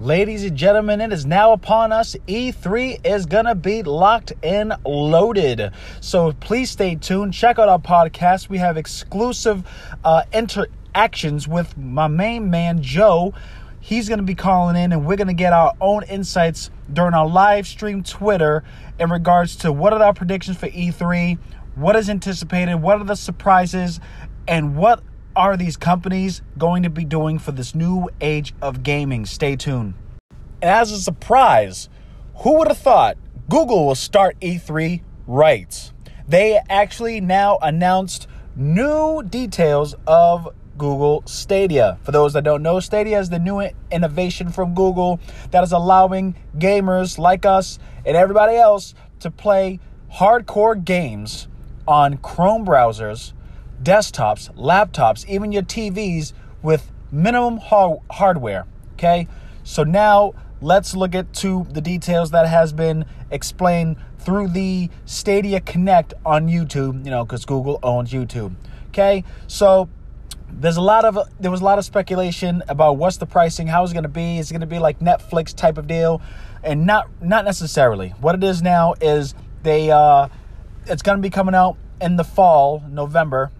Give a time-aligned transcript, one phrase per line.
[0.00, 2.16] Ladies and gentlemen, it is now upon us.
[2.26, 5.70] E3 is going to be locked and loaded.
[6.00, 7.32] So please stay tuned.
[7.32, 8.48] Check out our podcast.
[8.48, 9.62] We have exclusive
[10.04, 13.34] uh, interactions with my main man, Joe.
[13.78, 17.14] He's going to be calling in, and we're going to get our own insights during
[17.14, 18.64] our live stream Twitter
[18.98, 21.38] in regards to what are our predictions for E3,
[21.76, 24.00] what is anticipated, what are the surprises,
[24.48, 25.04] and what
[25.36, 29.26] are these companies going to be doing for this new age of gaming?
[29.26, 29.94] Stay tuned.
[30.62, 31.88] And as a surprise,
[32.36, 33.16] who would have thought
[33.48, 35.92] Google will start E3 right?
[36.26, 38.26] They actually now announced
[38.56, 41.98] new details of Google Stadia.
[42.02, 45.20] For those that don't know, Stadia is the new innovation from Google
[45.50, 49.80] that is allowing gamers like us and everybody else to play
[50.14, 51.48] hardcore games
[51.86, 53.32] on Chrome browsers
[53.84, 58.66] desktops, laptops, even your TVs with minimum ha- hardware.
[58.94, 59.28] Okay,
[59.62, 65.60] so now let's look at to the details that has been explained through the Stadia
[65.60, 67.04] Connect on YouTube.
[67.04, 68.54] You know, because Google owns YouTube.
[68.88, 69.88] Okay, so
[70.50, 73.82] there's a lot of there was a lot of speculation about what's the pricing, how
[73.84, 74.38] it's going to be.
[74.38, 76.22] Is it going to be like Netflix type of deal?
[76.62, 78.10] And not not necessarily.
[78.20, 80.28] What it is now is they uh,
[80.86, 83.50] it's going to be coming out in the fall, November,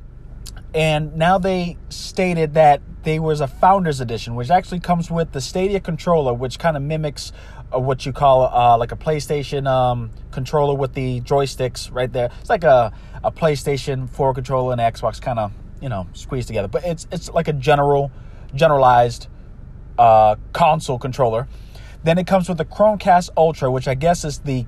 [0.74, 5.40] and now they stated that there was a founders edition which actually comes with the
[5.40, 7.32] stadia controller which kind of mimics
[7.74, 12.30] uh, what you call uh, like a playstation um, controller with the joysticks right there.
[12.40, 16.68] It's like a, a playstation 4 controller and xbox kind of you know squeezed together.
[16.68, 18.12] But it's it's like a general
[18.54, 19.28] generalized
[19.98, 21.48] uh, console controller.
[22.02, 24.66] Then it comes with the chromecast ultra which i guess is the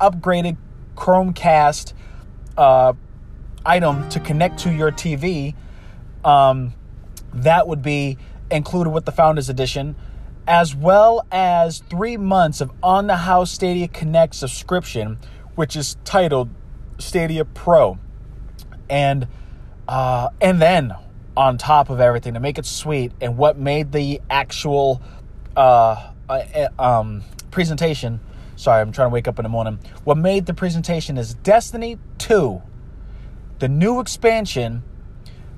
[0.00, 0.56] upgraded
[0.96, 1.94] chromecast
[2.58, 2.92] uh,
[3.66, 5.54] item to connect to your TV,
[6.24, 6.74] um,
[7.32, 8.18] that would be
[8.50, 9.96] included with the Founders Edition,
[10.46, 15.18] as well as three months of on the house Stadia Connect subscription,
[15.54, 16.50] which is titled
[16.98, 17.98] Stadia Pro.
[18.88, 19.26] And
[19.88, 20.94] uh, and then
[21.36, 25.02] on top of everything to make it sweet, and what made the actual
[25.56, 28.20] uh, uh, um, presentation.
[28.56, 29.78] Sorry, I'm trying to wake up in the morning.
[30.04, 32.62] What made the presentation is Destiny 2
[33.64, 34.82] the new expansion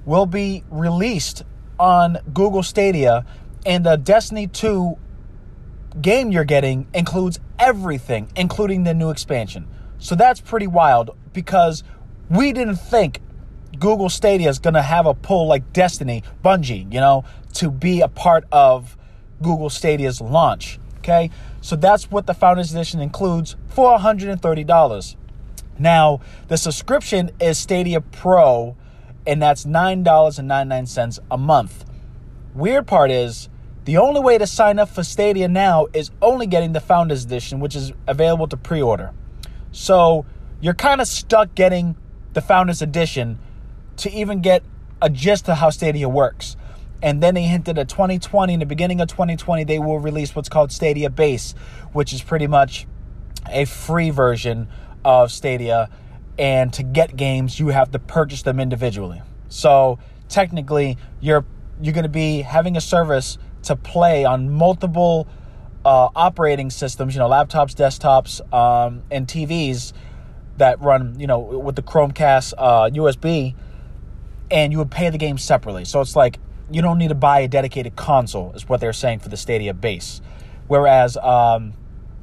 [0.04, 1.42] will be released
[1.76, 3.26] on Google Stadia,
[3.66, 4.96] and the Destiny 2
[6.00, 9.66] game you're getting includes everything, including the new expansion.
[9.98, 11.82] So that's pretty wild because
[12.30, 13.20] we didn't think
[13.76, 17.24] Google Stadia is going to have a pull like Destiny, Bungie, you know,
[17.54, 18.96] to be a part of
[19.42, 20.78] Google Stadia's launch.
[20.98, 21.28] Okay,
[21.60, 25.16] so that's what the Founders Edition includes for $130.
[25.78, 28.76] Now, the subscription is Stadia Pro,
[29.26, 31.84] and that's $9.99 a month.
[32.54, 33.48] Weird part is,
[33.84, 37.60] the only way to sign up for Stadia now is only getting the Founders Edition,
[37.60, 39.12] which is available to pre order.
[39.70, 40.26] So
[40.60, 41.96] you're kind of stuck getting
[42.32, 43.38] the Founders Edition
[43.98, 44.62] to even get
[45.00, 46.56] a gist of how Stadia works.
[47.02, 50.48] And then they hinted at 2020, in the beginning of 2020, they will release what's
[50.48, 51.54] called Stadia Base,
[51.92, 52.86] which is pretty much
[53.48, 54.68] a free version
[55.06, 55.88] of Stadia,
[56.36, 59.22] and to get games, you have to purchase them individually.
[59.48, 61.46] So technically, you're
[61.80, 65.28] you're going to be having a service to play on multiple
[65.84, 69.92] uh, operating systems, you know, laptops, desktops, um, and TVs
[70.56, 73.54] that run, you know, with the Chromecast uh, USB,
[74.50, 75.84] and you would pay the game separately.
[75.84, 79.20] So it's like you don't need to buy a dedicated console, is what they're saying
[79.20, 80.20] for the Stadia base.
[80.66, 81.74] Whereas um,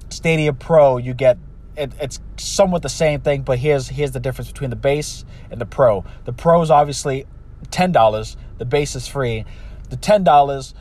[0.10, 1.38] Stadia Pro, you get
[1.75, 5.59] it, it's somewhat the same thing, but here's here's the difference between the base and
[5.59, 6.03] the pro.
[6.25, 7.25] The pro is obviously
[7.72, 8.38] ten dollars.
[8.57, 9.45] The base is free.
[9.89, 10.73] The ten dollars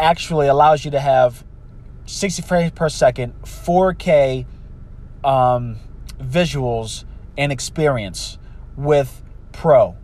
[0.00, 1.44] actually allows you to have
[2.06, 4.46] sixty frames per second, four K
[5.24, 5.76] um,
[6.18, 7.04] visuals
[7.36, 8.38] and experience
[8.76, 9.22] with
[9.52, 9.96] pro.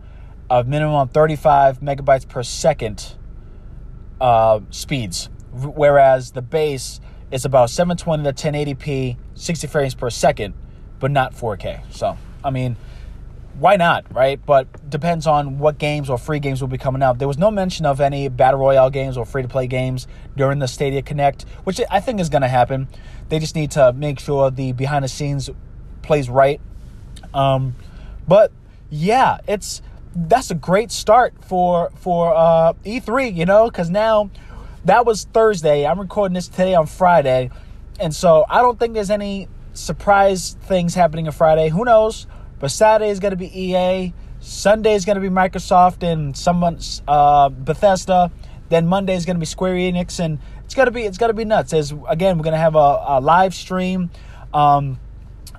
[0.49, 3.15] A minimum thirty five megabytes per second
[4.19, 6.99] uh, speeds, whereas the base
[7.31, 10.53] is about 720 to 1080p 60 frames per second,
[10.99, 11.81] but not 4K.
[11.91, 12.75] So, I mean,
[13.59, 14.43] why not, right?
[14.43, 17.19] But depends on what games or free games will be coming out.
[17.19, 20.59] There was no mention of any battle royale games or free to play games during
[20.59, 22.87] the Stadia Connect, which I think is going to happen.
[23.27, 25.49] They just need to make sure the behind the scenes
[26.01, 26.61] plays right.
[27.33, 27.75] Um,
[28.27, 28.51] but
[28.89, 29.81] yeah, it's
[30.15, 34.29] that's a great start for for uh, E3, you know, because now
[34.85, 35.85] that was Thursday.
[35.85, 37.51] I'm recording this today on Friday.
[37.99, 41.69] And so I don't think there's any surprise things happening on Friday.
[41.69, 42.27] Who knows?
[42.59, 44.13] But Saturday is going to be EA.
[44.39, 48.31] Sunday is going to be Microsoft and someone uh, Bethesda.
[48.69, 50.39] Then Monday is going to be Square Enix and
[50.69, 51.73] it's gotta be it's gotta be nuts.
[51.73, 54.11] As again, we're gonna have a, a live stream,
[54.53, 54.99] um,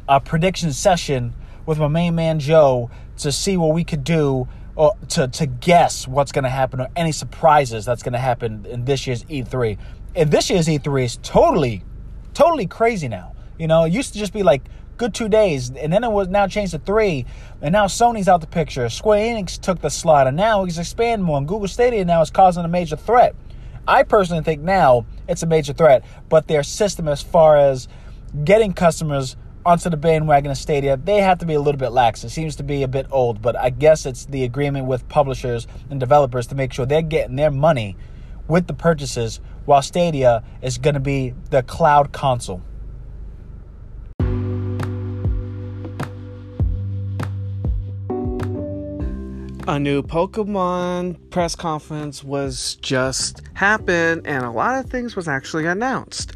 [0.09, 1.35] a prediction session
[1.67, 4.47] with my main man Joe to see what we could do
[4.81, 9.07] or to to guess what's gonna happen or any surprises that's gonna happen in this
[9.07, 9.77] year's E3.
[10.17, 11.85] And this year's E3 is totally,
[12.33, 13.35] totally crazy now.
[13.59, 14.63] You know, it used to just be like
[14.97, 17.27] good two days, and then it was now changed to three,
[17.61, 18.89] and now Sony's out the picture.
[18.89, 21.37] Square Enix took the slot, and now he's expanding more.
[21.37, 23.35] And Google Stadia now is causing a major threat.
[23.87, 27.87] I personally think now it's a major threat, but their system as far as
[28.45, 32.25] getting customers onto the bandwagon of Stadia, they have to be a little bit lax.
[32.25, 35.67] It seems to be a bit old, but I guess it's the agreement with publishers
[35.91, 37.97] and developers to make sure they're getting their money
[38.49, 42.63] with the purchases, while Stadia is going to be the cloud console.
[49.71, 55.65] A new Pokemon press conference was just happened and a lot of things was actually
[55.65, 56.33] announced.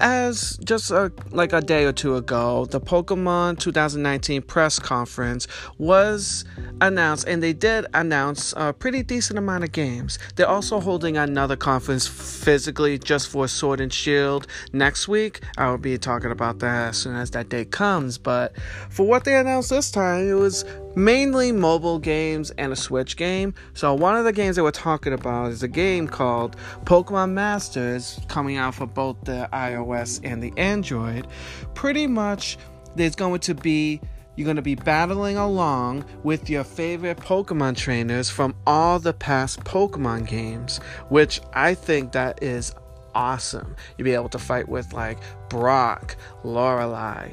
[0.00, 5.46] As just a, like a day or two ago, the Pokemon 2019 press conference
[5.76, 6.46] was
[6.80, 10.18] announced and they did announce a pretty decent amount of games.
[10.36, 15.42] They're also holding another conference physically just for Sword and Shield next week.
[15.58, 18.54] I will be talking about that as soon as that day comes, but
[18.88, 20.64] for what they announced this time, it was
[20.98, 23.54] mainly mobile games and a Switch game.
[23.74, 28.20] So, one of the games that we're talking about is a game called Pokemon Masters,
[28.28, 31.26] coming out for both the iOS and the Android.
[31.74, 32.58] Pretty much,
[32.96, 34.00] there's going to be
[34.38, 39.64] you're going to be battling along with your favorite Pokemon trainers from all the past
[39.64, 40.78] Pokemon games,
[41.08, 42.72] which I think that is
[43.16, 43.74] awesome.
[43.96, 45.18] You'll be able to fight with like
[45.48, 47.32] Brock, Lorelei,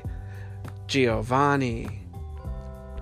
[0.88, 2.05] Giovanni,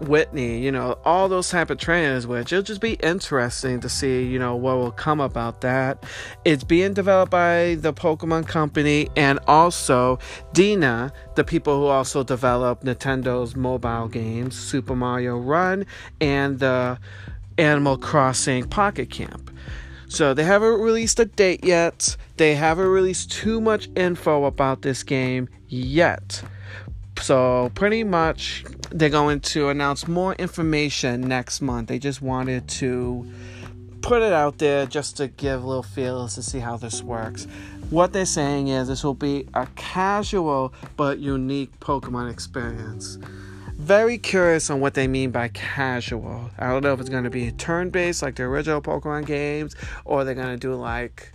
[0.01, 4.24] Whitney, you know, all those type of trainers, which it'll just be interesting to see,
[4.25, 6.04] you know, what will come about that.
[6.45, 10.19] It's being developed by the Pokemon Company and also
[10.54, 15.86] DeNA, the people who also develop Nintendo's mobile games, Super Mario Run
[16.19, 17.00] and the
[17.57, 19.51] Animal Crossing Pocket Camp.
[20.07, 22.18] So they haven't released a date yet.
[22.38, 26.44] They haven't released too much info about this game yet.
[27.21, 31.88] So pretty much they're going to announce more information next month.
[31.88, 33.25] They just wanted to
[34.01, 37.48] put it out there just to give little feels to see how this works.
[37.89, 43.18] What they're saying is this will be a casual but unique Pokemon experience.
[43.75, 46.50] Very curious on what they mean by casual.
[46.57, 49.75] I don't know if it's going to be turn based like the original Pokemon games
[50.06, 51.31] or they're going to do like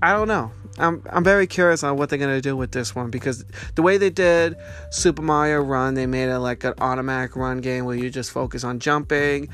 [0.00, 0.52] I don't know.
[0.78, 3.44] I'm I'm very curious on what they're gonna do with this one because
[3.74, 4.56] the way they did
[4.90, 8.64] Super Mario Run, they made it like an automatic run game where you just focus
[8.64, 9.48] on jumping.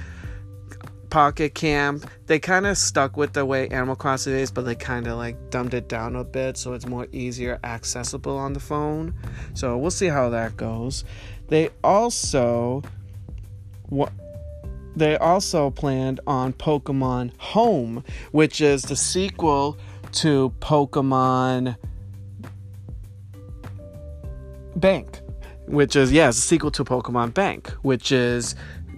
[1.11, 5.07] Pocket Camp, they kind of stuck with the way Animal Crossing is, but they kind
[5.07, 9.15] of like dumbed it down a bit so it's more easier accessible on the phone.
[9.55, 11.05] So we'll see how that goes.
[11.49, 12.83] They also
[13.91, 14.13] what
[14.97, 19.79] they also planned on Pokemon Home, which is the sequel
[20.15, 21.77] to Pokemon
[24.77, 25.21] Bank,
[25.67, 28.55] which is, yes, yeah, a sequel to Pokemon Bank, which is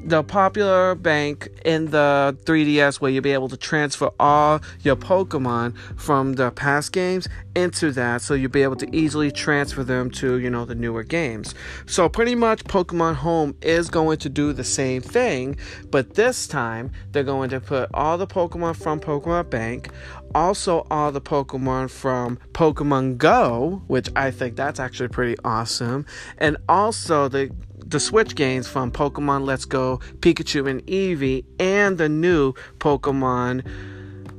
[0.06, 5.76] the popular bank in the 3DS where you'll be able to transfer all your Pokemon
[5.99, 7.26] from the past games
[7.56, 11.02] into that so you'll be able to easily transfer them to, you know, the newer
[11.02, 11.57] games.
[11.87, 15.57] So pretty much Pokemon Home is going to do the same thing,
[15.90, 19.90] but this time they're going to put all the Pokemon from Pokemon Bank,
[20.37, 26.07] also all the Pokemon from Pokemon Go, which I think that's actually pretty awesome,
[26.38, 27.50] and also the
[27.87, 33.64] the Switch games from Pokemon Let's Go, Pikachu and Eevee, and the new Pokemon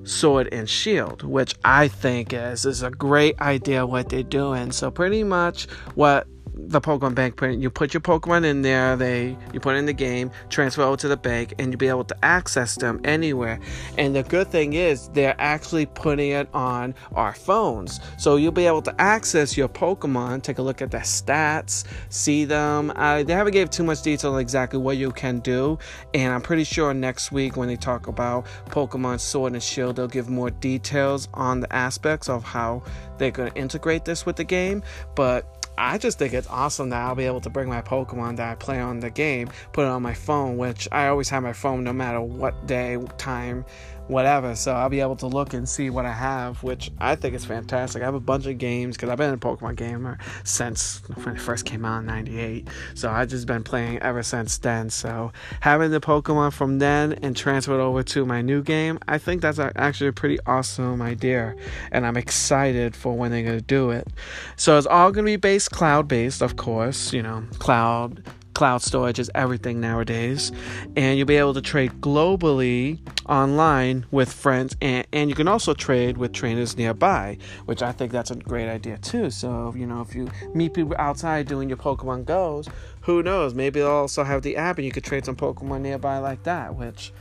[0.08, 4.72] Sword and Shield, which I think is is a great idea what they're doing.
[4.72, 6.28] So pretty much what
[6.60, 7.62] the Pokemon Bank print.
[7.62, 11.08] You put your Pokemon in there, they you put in the game, transfer over to
[11.08, 13.60] the bank, and you'll be able to access them anywhere.
[13.98, 18.00] And the good thing is they're actually putting it on our phones.
[18.18, 22.46] So you'll be able to access your Pokemon, take a look at their stats, see
[22.46, 22.92] them.
[22.96, 25.78] Uh, they haven't gave too much detail on exactly what you can do.
[26.14, 30.08] And I'm pretty sure next week when they talk about Pokemon Sword and Shield, they'll
[30.08, 32.84] give more details on the aspects of how
[33.18, 34.84] they're going to integrate this with the game.
[35.16, 38.52] But I just think it's awesome that I'll be able to bring my Pokemon that
[38.52, 41.54] I play on the game, put it on my phone, which I always have my
[41.54, 43.64] phone no matter what day, time,
[44.08, 44.56] whatever.
[44.56, 47.46] So I'll be able to look and see what I have, which I think is
[47.46, 48.02] fantastic.
[48.02, 51.42] I have a bunch of games because I've been a Pokemon gamer since when it
[51.42, 52.68] first came out in '98.
[52.94, 54.90] So I've just been playing ever since then.
[54.90, 59.18] So having the Pokemon from then and transfer it over to my new game, I
[59.18, 61.56] think that's actually a pretty awesome idea,
[61.92, 64.08] and I'm excited for when they're gonna do it.
[64.56, 67.14] So it's all gonna be based cloud based, of course.
[67.14, 68.24] You know, cloud
[68.58, 70.52] cloud storage is everything nowadays.
[70.96, 72.98] And you'll be able to trade globally
[73.28, 78.10] online with friends and, and you can also trade with trainers nearby which i think
[78.10, 79.30] that's a great idea too.
[79.30, 82.68] So you know if you meet people outside doing your pokemon goes
[83.02, 83.54] who knows?
[83.54, 86.76] Maybe they'll also have the app and you could trade some pokemon nearby like that
[86.76, 87.14] which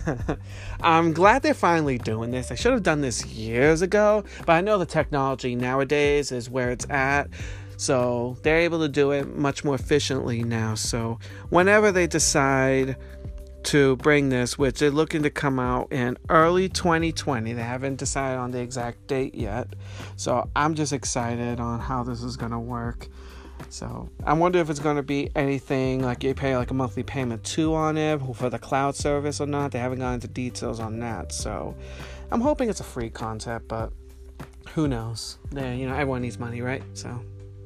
[0.82, 2.50] i'm glad they're finally doing this.
[2.50, 6.70] I should have done this years ago but i know the technology nowadays is where
[6.70, 7.28] it's at
[7.80, 10.74] so they're able to do it much more efficiently now.
[10.74, 11.18] So
[11.48, 12.98] whenever they decide
[13.62, 18.36] to bring this, which they're looking to come out in early 2020, they haven't decided
[18.36, 19.68] on the exact date yet.
[20.16, 23.08] So I'm just excited on how this is going to work.
[23.70, 27.02] So I wonder if it's going to be anything like you pay like a monthly
[27.02, 29.72] payment too on it for the cloud service or not.
[29.72, 31.32] They haven't gone into details on that.
[31.32, 31.74] So
[32.30, 33.90] I'm hoping it's a free concept, but
[34.74, 35.38] who knows?
[35.50, 36.82] They, you know, everyone needs money, right?
[36.92, 37.18] So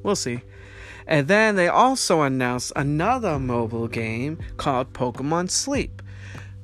[0.05, 0.41] We'll see.
[1.07, 5.99] And then they also announced another mobile game called Pokemon Sleep.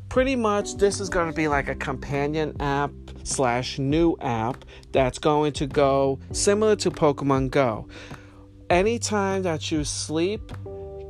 [0.10, 2.92] Pretty much, this is going to be like a companion app
[3.24, 7.88] slash new app that's going to go similar to Pokemon Go.
[8.70, 10.52] Anytime that you sleep,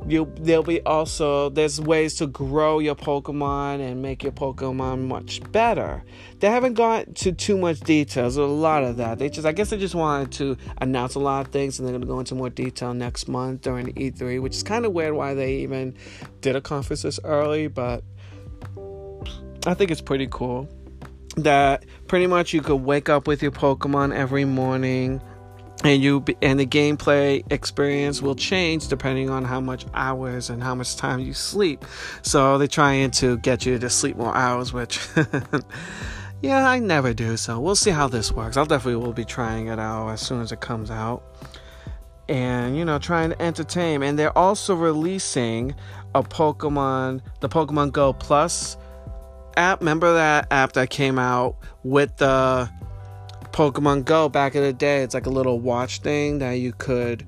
[0.06, 5.40] you there'll be also there's ways to grow your Pokemon and make your Pokemon much
[5.52, 6.02] better.
[6.40, 8.36] They haven't gone to too much details.
[8.36, 9.18] A lot of that.
[9.18, 11.94] They just I guess they just wanted to announce a lot of things and they're
[11.94, 15.34] gonna go into more detail next month during E3, which is kind of weird why
[15.34, 15.96] they even
[16.40, 18.02] did a conference this early, but
[19.66, 20.68] I think it's pretty cool.
[21.36, 25.22] That pretty much you could wake up with your Pokemon every morning
[25.84, 30.74] and you and the gameplay experience will change depending on how much hours and how
[30.74, 31.84] much time you sleep.
[32.22, 35.00] So they're trying to get you to sleep more hours, which
[36.42, 37.36] yeah, I never do.
[37.36, 38.56] So we'll see how this works.
[38.56, 41.22] I'll definitely will be trying it out as soon as it comes out.
[42.28, 44.02] And you know, trying to entertain.
[44.02, 45.74] And they're also releasing
[46.14, 48.76] a Pokemon, the Pokemon Go Plus
[49.56, 49.80] app.
[49.80, 52.70] Remember that app that came out with the
[53.52, 57.26] Pokemon Go back in the day, it's like a little watch thing that you could,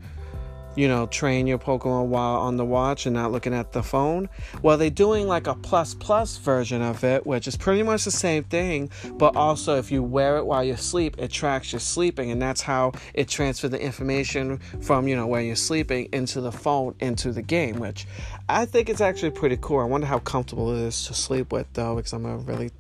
[0.75, 4.31] you know, train your Pokemon while on the watch and not looking at the phone.
[4.63, 8.11] Well, they're doing like a plus plus version of it, which is pretty much the
[8.11, 12.31] same thing, but also if you wear it while you sleep, it tracks your sleeping,
[12.31, 16.53] and that's how it transfers the information from, you know, where you're sleeping into the
[16.53, 18.07] phone into the game, which
[18.49, 19.79] I think it's actually pretty cool.
[19.81, 22.71] I wonder how comfortable it is to sleep with though, because I'm a really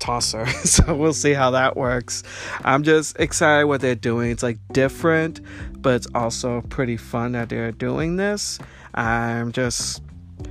[0.00, 0.46] tosser.
[0.64, 2.22] so we'll see how that works.
[2.64, 4.30] I'm just excited what they're doing.
[4.30, 5.40] It's like different,
[5.80, 8.58] but it's also pretty fun that they're doing this.
[8.94, 10.02] I'm just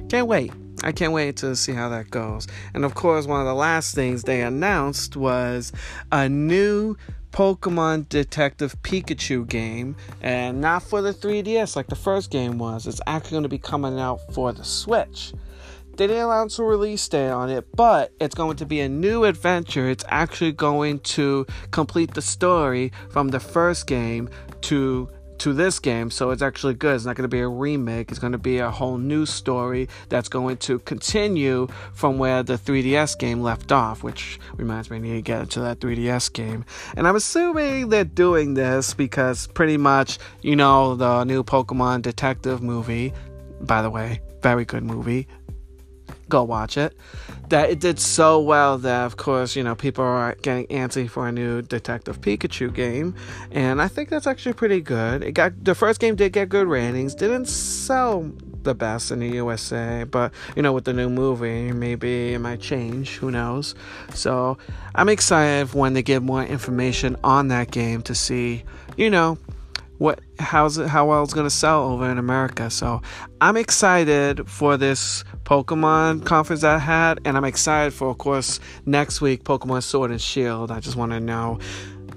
[0.10, 0.54] can't wait.
[0.82, 2.48] I can't wait to see how that goes.
[2.74, 5.74] And of course, one of the last things they announced was
[6.12, 6.96] a new
[7.32, 12.88] Pokemon Detective Pikachu game, and not for the 3DS like the first game was.
[12.88, 15.34] It's actually going to be coming out for the Switch.
[16.00, 19.26] They didn't announce a release date on it, but it's going to be a new
[19.26, 19.90] adventure.
[19.90, 24.30] It's actually going to complete the story from the first game
[24.62, 26.96] to to this game, so it's actually good.
[26.96, 28.12] It's not going to be a remake.
[28.12, 32.58] It's going to be a whole new story that's going to continue from where the
[32.58, 36.64] 3DS game left off, which reminds me I need to get into that 3DS game.
[36.96, 42.62] And I'm assuming they're doing this because pretty much, you know, the new Pokemon Detective
[42.62, 43.12] movie,
[43.60, 45.28] by the way, very good movie
[46.30, 46.96] go watch it.
[47.50, 51.28] That it did so well that, of course, you know, people are getting antsy for
[51.28, 53.16] a new Detective Pikachu game,
[53.52, 55.24] and I think that's actually pretty good.
[55.24, 58.32] It got the first game did get good ratings, didn't sell
[58.64, 62.62] the best in the USA, but you know, with the new movie, maybe it might
[62.62, 63.16] change.
[63.18, 63.76] Who knows?
[64.14, 64.58] So
[64.96, 68.64] I'm excited when they give more information on that game to see,
[68.96, 69.38] you know,
[70.40, 72.70] how's it how well it's gonna sell over in America.
[72.70, 73.02] So
[73.42, 79.22] I'm excited for this Pokemon conference I had, and I'm excited for of course next
[79.22, 80.72] week Pokemon Sword and Shield.
[80.72, 81.60] I just want to know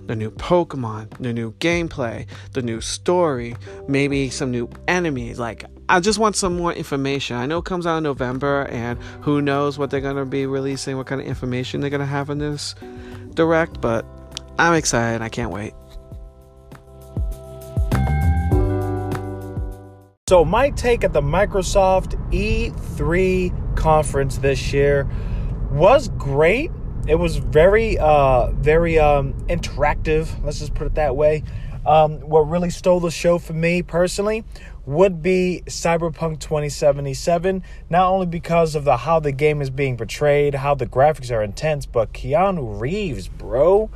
[0.06, 3.56] the new Pokemon, the new gameplay, the new story,
[3.88, 5.38] maybe some new enemies.
[5.38, 7.36] Like I just want some more information.
[7.36, 10.96] I know it comes out in November, and who knows what they're gonna be releasing,
[10.96, 12.74] what kind of information they're gonna have in this
[13.34, 14.06] direct, but
[14.58, 15.22] I'm excited.
[15.22, 15.74] I can't wait.
[20.32, 25.06] So, my take at the Microsoft E3 conference this year
[25.70, 26.70] was great,
[27.06, 30.42] it was very, uh, very um, interactive.
[30.42, 31.42] Let's just put it that way.
[31.84, 34.42] Um, what really stole the show for me personally
[34.86, 40.54] would be Cyberpunk 2077, not only because of the how the game is being portrayed,
[40.54, 43.90] how the graphics are intense, but Keanu Reeves, bro.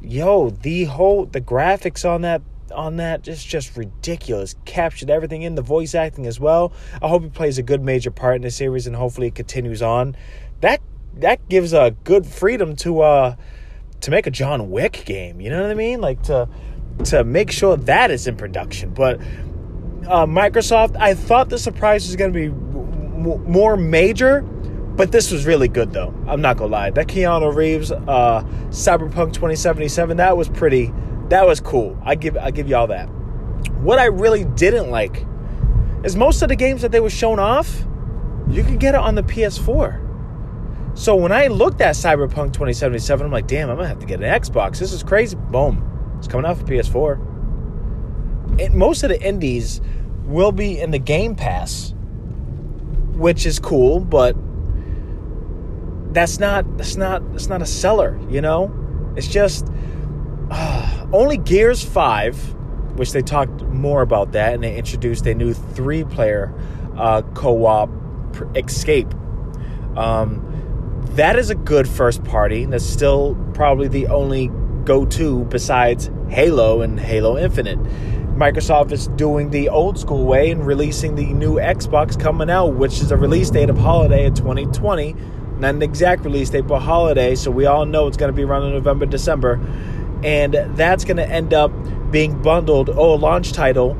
[0.00, 4.54] Yo, the whole the graphics on that on that just just ridiculous.
[4.64, 6.72] Captured everything in the voice acting as well.
[7.02, 9.82] I hope he plays a good major part in the series and hopefully it continues
[9.82, 10.16] on.
[10.60, 10.80] That
[11.14, 13.36] that gives a good freedom to uh
[14.00, 16.00] to make a John Wick game, you know what I mean?
[16.00, 16.48] Like to
[17.04, 18.90] to make sure that is in production.
[18.90, 19.20] But
[20.06, 25.30] uh, Microsoft, I thought the surprise was going to be m- more major, but this
[25.30, 26.14] was really good though.
[26.26, 26.90] I'm not gonna lie.
[26.90, 30.92] That Keanu Reeves uh, Cyberpunk 2077, that was pretty.
[31.28, 31.98] That was cool.
[32.04, 33.06] I give I give y'all that.
[33.80, 35.24] What I really didn't like
[36.04, 37.84] is most of the games that they were shown off,
[38.48, 40.06] you could get it on the PS4.
[40.98, 44.20] So when I looked at Cyberpunk 2077, I'm like, damn, I'm gonna have to get
[44.22, 44.78] an Xbox.
[44.78, 45.36] This is crazy.
[45.36, 48.60] Boom, it's coming out for PS4.
[48.60, 49.80] And most of the indies
[50.24, 51.94] will be in the Game Pass,
[53.12, 54.34] which is cool, but
[56.14, 58.74] that's not that's not that's not a seller, you know.
[59.16, 59.68] It's just
[61.12, 62.36] only Gears Five,
[62.96, 66.52] which they talked more about that, and they introduced a new three-player
[66.96, 67.90] uh, co-op
[68.56, 69.12] escape.
[69.96, 70.44] Um,
[71.18, 72.62] that is a good first party.
[72.62, 74.48] And that's still probably the only
[74.84, 77.78] go-to besides Halo and Halo Infinite.
[78.38, 83.00] Microsoft is doing the old school way and releasing the new Xbox coming out, which
[83.00, 85.16] is a release date of holiday in 2020.
[85.58, 88.44] Not an exact release date, but holiday, so we all know it's going to be
[88.44, 89.58] around November, December.
[90.22, 91.70] And that's going to end up
[92.10, 93.96] being bundled, oh, a launch title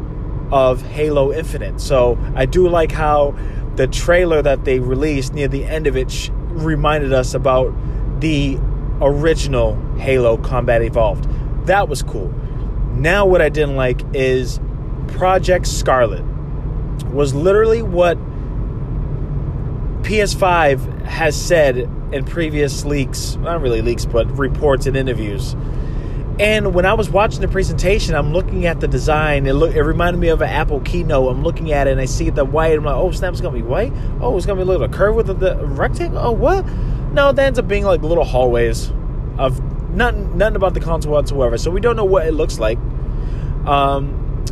[0.51, 1.81] of Halo Infinite.
[1.81, 3.37] So I do like how
[3.77, 7.73] the trailer that they released near the end of it sh- reminded us about
[8.21, 8.59] the
[9.01, 11.29] original Halo Combat Evolved.
[11.67, 12.35] That was cool.
[12.95, 14.59] Now, what I didn't like is
[15.09, 16.25] Project Scarlett
[17.13, 18.19] was literally what
[20.03, 25.55] PS5 has said in previous leaks, not really leaks, but reports and interviews.
[26.41, 29.47] And when I was watching the presentation, I'm looking at the design.
[29.47, 31.31] It look, it reminded me of an Apple keynote.
[31.31, 32.79] I'm looking at it and I see the white.
[32.79, 33.93] I'm like, oh snap, it's gonna be white.
[34.21, 36.19] Oh, it's gonna be a little curve with the, the rectangle.
[36.19, 36.65] Oh, what?
[37.13, 38.93] No, that ends up being like little hallways
[39.37, 41.59] of nothing, nothing about the console whatsoever.
[41.59, 42.79] So we don't know what it looks like.
[43.67, 44.45] Um,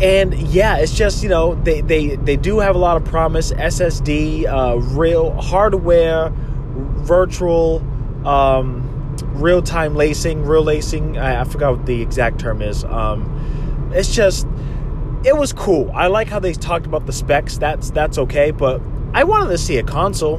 [0.00, 3.52] and yeah, it's just you know they they they do have a lot of promise.
[3.52, 7.84] SSD, uh, real hardware, virtual,
[8.26, 11.18] um, real time lacing, real lacing.
[11.18, 12.84] I, I, forgot what the exact term is.
[12.84, 14.46] Um, it's just
[15.24, 15.90] it was cool.
[15.94, 17.58] I like how they talked about the specs.
[17.58, 18.80] That's that's okay, but
[19.12, 20.36] I wanted to see a console.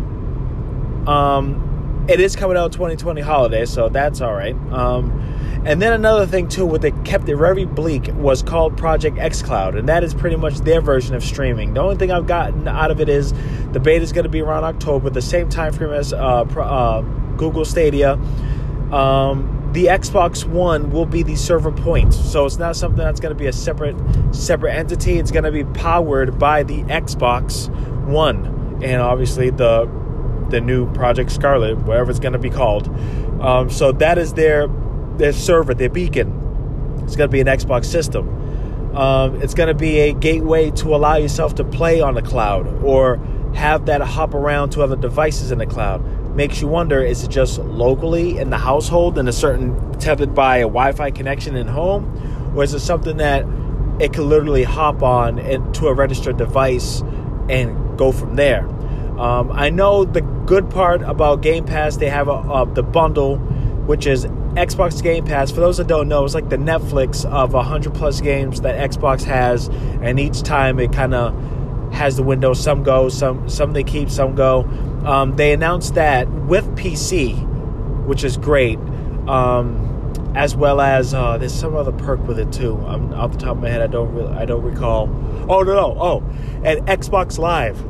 [1.08, 4.56] Um, it is coming out 2020 holiday, so that's all right.
[4.72, 5.22] Um,
[5.66, 9.42] and then another thing too, what they kept it very bleak was called Project X
[9.42, 11.74] Cloud, and that is pretty much their version of streaming.
[11.74, 13.34] The only thing I've gotten out of it is
[13.72, 17.02] the beta is going to be around October, the same time frame as uh, uh,
[17.38, 18.20] Google Stadia.
[18.91, 23.34] Um, the Xbox One will be the server point, so it's not something that's going
[23.34, 23.95] to be a separate
[24.34, 25.17] separate entity.
[25.19, 27.67] It's going to be powered by the Xbox
[28.06, 29.89] One, and obviously the
[30.50, 32.88] the new Project Scarlett, whatever it's going to be called.
[33.41, 34.67] Um, so that is their
[35.17, 37.02] their server, their beacon.
[37.04, 38.95] It's going to be an Xbox system.
[38.95, 42.65] Um, it's going to be a gateway to allow yourself to play on the cloud
[42.82, 43.17] or
[43.54, 46.02] have that hop around to other devices in the cloud.
[46.36, 50.58] Makes you wonder is it just locally in the household and a certain tethered by
[50.58, 52.54] a Wi Fi connection in home?
[52.56, 53.45] Or is it something that
[54.00, 57.02] it can literally hop on into a registered device
[57.50, 58.67] and go from there?
[59.17, 63.38] Um, I know the good part about Game Pass, they have a, a, the bundle,
[63.38, 67.54] which is Xbox Game Pass, for those that don't know, it's like the Netflix of
[67.54, 69.67] 100 plus games that Xbox has,
[70.02, 71.34] and each time it kind of
[71.95, 72.62] has the Windows.
[72.62, 74.62] Some go, some some they keep, some go.
[75.05, 77.36] Um, they announced that with PC,
[78.05, 78.77] which is great,
[79.27, 82.77] um, as well as uh, there's some other perk with it too.
[82.86, 85.10] Um, off the top of my head, I don't really, I don't recall.
[85.49, 86.23] Oh no, no, oh,
[86.63, 87.84] and Xbox Live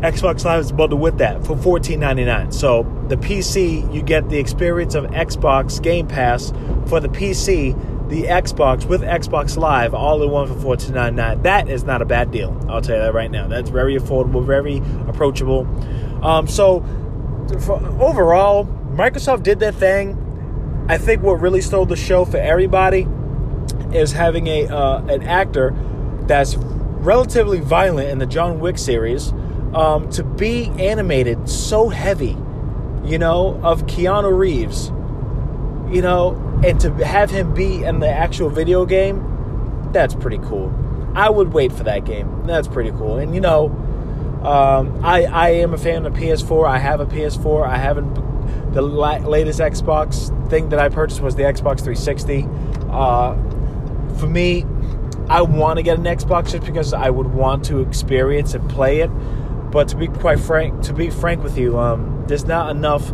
[0.00, 2.54] Xbox Live is bundled with that for $14.99.
[2.54, 6.54] So the PC, you get the experience of Xbox Game Pass
[6.86, 7.74] for the PC,
[8.10, 11.42] the Xbox with Xbox Live, all in one for $14.99.
[11.42, 12.50] That is not a bad deal.
[12.68, 13.48] I'll tell you that right now.
[13.48, 15.66] That's very affordable, very approachable.
[16.24, 16.80] Um, so
[17.60, 20.16] for, overall, Microsoft did their thing.
[20.88, 23.06] I think what really stole the show for everybody
[23.92, 25.74] is having a uh, an actor
[26.22, 29.32] that's relatively violent in the John Wick series
[29.72, 32.36] um, to be animated so heavy
[33.04, 34.88] you know, of Keanu Reeves,
[35.94, 36.32] you know,
[36.64, 40.74] and to have him be in the actual video game, that's pretty cool.
[41.14, 42.44] I would wait for that game.
[42.46, 43.18] That's pretty cool.
[43.18, 43.66] And you know,
[44.42, 46.68] um, I I am a fan of PS4.
[46.68, 47.66] I have a PS4.
[47.66, 48.14] I haven't.
[48.72, 52.46] The la- latest Xbox thing that I purchased was the Xbox 360.
[52.90, 53.34] Uh,
[54.16, 54.64] for me,
[55.28, 59.00] I want to get an Xbox just because I would want to experience and play
[59.00, 59.08] it.
[59.70, 63.12] But to be quite frank, to be frank with you, um, there's not enough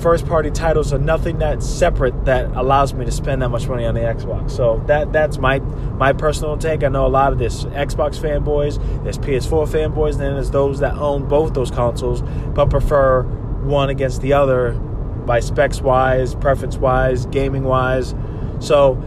[0.00, 3.84] first party titles are nothing that's separate that allows me to spend that much money
[3.84, 4.50] on the Xbox.
[4.50, 6.82] So that that's my my personal take.
[6.82, 10.80] I know a lot of this Xbox fanboys, there's PS4 fanboys, and then there's those
[10.80, 12.22] that own both those consoles
[12.54, 18.14] but prefer one against the other by specs wise, preference wise, gaming wise.
[18.60, 19.02] So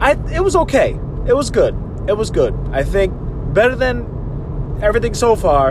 [0.00, 0.98] I it was okay.
[1.26, 1.74] It was good.
[2.08, 2.54] It was good.
[2.72, 3.12] I think
[3.52, 5.70] better than everything so far.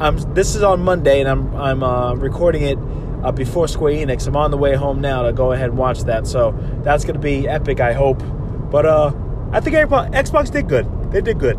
[0.00, 2.78] I'm this is on Monday and I'm I'm uh, recording it
[3.22, 4.26] uh, before Square Enix.
[4.26, 6.26] I'm on the way home now to go ahead and watch that.
[6.26, 6.52] So
[6.82, 8.22] that's going to be epic, I hope.
[8.70, 9.12] But uh,
[9.52, 10.86] I think Xbox did good.
[11.10, 11.56] They did good.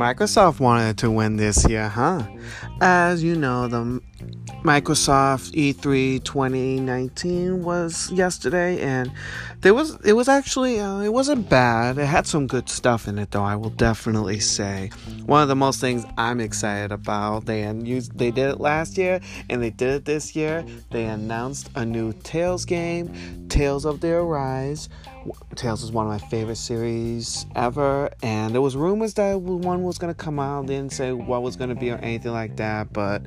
[0.00, 2.22] Microsoft wanted to win this year, huh?
[2.80, 4.00] As you know, the
[4.62, 9.10] Microsoft E3 2019 was yesterday, and
[9.62, 11.96] there was it was actually uh, it wasn't bad.
[11.96, 13.42] It had some good stuff in it, though.
[13.42, 14.90] I will definitely say
[15.24, 17.46] one of the most things I'm excited about.
[17.46, 20.64] They used they did it last year, and they did it this year.
[20.90, 24.90] They announced a new Tales game, Tales of the Arise.
[25.54, 29.98] Tales is one of my favorite series ever, and there was rumors that one was
[29.98, 30.66] gonna come out.
[30.66, 33.22] They didn't say what was gonna be or anything like that, but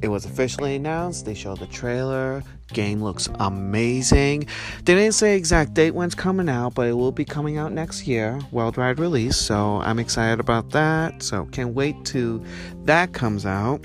[0.00, 1.24] it was officially announced.
[1.24, 2.42] They showed the trailer.
[2.72, 4.46] Game looks amazing.
[4.84, 7.72] They didn't say exact date when it's coming out, but it will be coming out
[7.72, 9.36] next year, worldwide release.
[9.36, 11.22] So I'm excited about that.
[11.22, 12.42] So can't wait to
[12.84, 13.84] that comes out.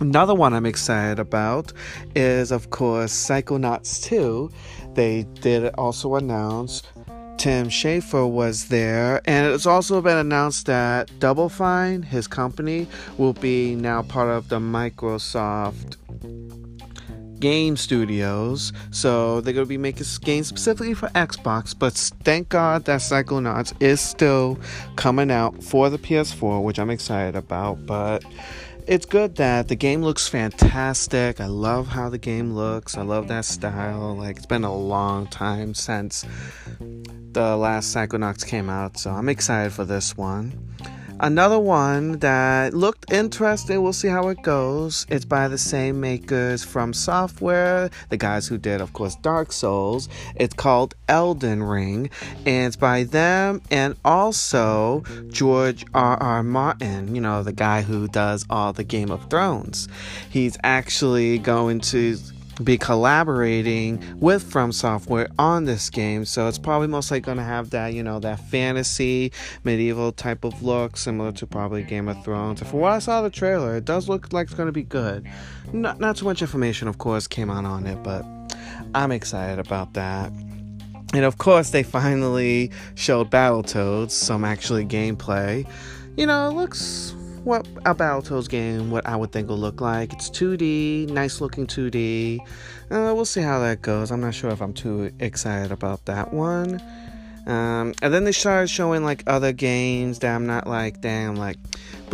[0.00, 1.72] Another one I'm excited about
[2.16, 4.50] is, of course, Psychonauts 2.
[4.94, 6.82] They did also announce
[7.36, 12.86] Tim Schafer was there, and it's also been announced that Double Fine, his company,
[13.18, 15.96] will be now part of the Microsoft
[17.40, 18.72] game studios.
[18.90, 21.78] So they're going to be making games specifically for Xbox.
[21.78, 21.92] But
[22.24, 24.58] thank God that Psychonauts is still
[24.96, 27.84] coming out for the PS4, which I'm excited about.
[27.84, 28.24] But
[28.86, 31.40] it's good that the game looks fantastic.
[31.40, 32.96] I love how the game looks.
[32.96, 34.16] I love that style.
[34.16, 36.24] Like it's been a long time since
[37.32, 40.52] the last Psychonauts came out, so I'm excited for this one.
[41.24, 45.06] Another one that looked interesting, we'll see how it goes.
[45.08, 50.10] It's by the same makers FromSoftware, the guys who did, of course, Dark Souls.
[50.36, 52.10] It's called Elden Ring,
[52.44, 56.18] and it's by them and also George R.
[56.18, 56.42] R.
[56.42, 59.88] Martin, you know, the guy who does all the Game of Thrones.
[60.28, 62.18] He's actually going to
[62.62, 66.24] be collaborating with FromSoftware on this game.
[66.24, 69.32] So it's probably mostly going to have that you know that fantasy
[69.64, 72.62] medieval type of look similar to probably game of thrones.
[72.62, 75.26] For what i saw the trailer it does look like it's going to be good.
[75.72, 78.24] Not, not too much information of course came out on it but
[78.94, 80.30] i'm excited about that.
[81.12, 85.68] And of course they finally showed battletoads some actually gameplay.
[86.16, 87.14] You know it looks
[87.44, 90.12] what a Battletoads game, what I would think will look like.
[90.12, 92.40] It's 2D, nice looking 2D.
[92.40, 92.46] Uh,
[93.14, 94.10] we'll see how that goes.
[94.10, 96.82] I'm not sure if I'm too excited about that one.
[97.46, 101.58] Um, and then they started showing like other games that I'm not like, damn, like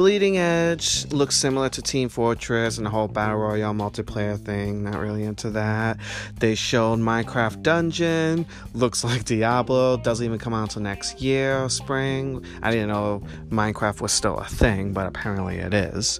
[0.00, 4.82] Bleeding Edge looks similar to Team Fortress and the whole Battle Royale multiplayer thing.
[4.82, 5.98] Not really into that.
[6.38, 12.42] They showed Minecraft Dungeon, looks like Diablo, doesn't even come out until next year, spring.
[12.62, 16.18] I didn't know Minecraft was still a thing, but apparently it is.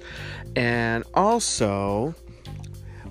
[0.57, 2.15] And also,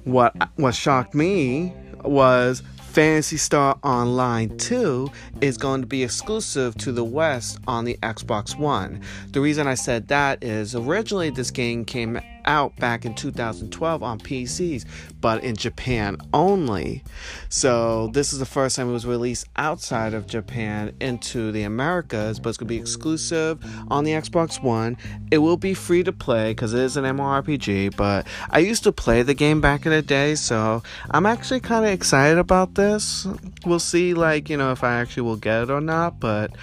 [0.03, 2.61] what what shocked me was
[2.99, 5.09] Phantasy Star Online 2
[5.39, 8.99] is going to be exclusive to the West on the Xbox One.
[9.31, 14.19] The reason I said that is originally this game came out back in 2012 on
[14.19, 14.83] PCs,
[15.21, 17.03] but in Japan only.
[17.47, 22.39] So this is the first time it was released outside of Japan into the Americas,
[22.39, 24.97] but it's gonna be exclusive on the Xbox One.
[25.31, 28.91] It will be free to play because it is an MMORPG, but I used to
[28.91, 30.81] play the game back in the day, so
[31.11, 33.27] I'm actually kind of excited about this.
[33.63, 36.55] We'll see, like, you know, if I actually will get it or not, but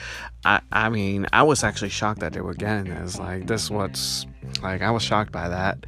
[0.45, 3.19] I, I mean, I was actually shocked that they were getting this.
[3.19, 4.27] Like, this what's
[4.63, 5.79] like I was shocked by that.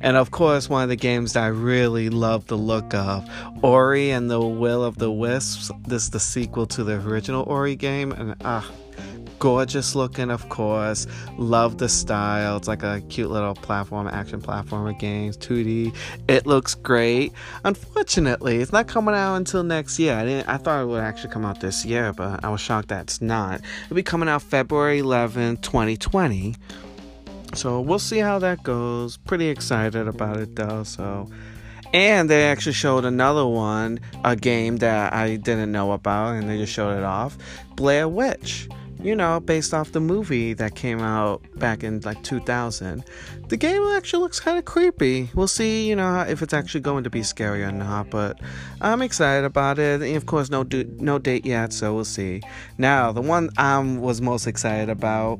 [0.00, 3.28] And of course, one of the games that I really love the look of,
[3.62, 5.70] Ori and the Will of the Wisps.
[5.86, 8.70] This is the sequel to the original Ori game, and ah,
[9.38, 11.06] gorgeous looking, of course.
[11.38, 12.56] Love the style.
[12.56, 15.94] It's like a cute little platform, action platformer games, 2D.
[16.28, 17.32] It looks great.
[17.64, 20.14] Unfortunately, it's not coming out until next year.
[20.14, 20.48] I didn't.
[20.48, 23.20] I thought it would actually come out this year, but I was shocked that it's
[23.20, 23.60] not.
[23.84, 26.54] It'll be coming out February 11, 2020.
[27.54, 29.16] So we'll see how that goes.
[29.16, 30.84] Pretty excited about it though.
[30.84, 31.30] So.
[31.94, 36.58] And they actually showed another one, a game that I didn't know about, and they
[36.58, 37.38] just showed it off
[37.76, 38.68] Blair Witch
[39.06, 43.04] you know, based off the movie that came out back in like 2000.
[43.48, 45.30] The game actually looks kind of creepy.
[45.34, 48.40] We'll see, you know, if it's actually going to be scary or not, but
[48.80, 50.02] I'm excited about it.
[50.02, 52.42] And of course, no do- no date yet, so we'll see.
[52.78, 55.38] Now, the one I was most excited about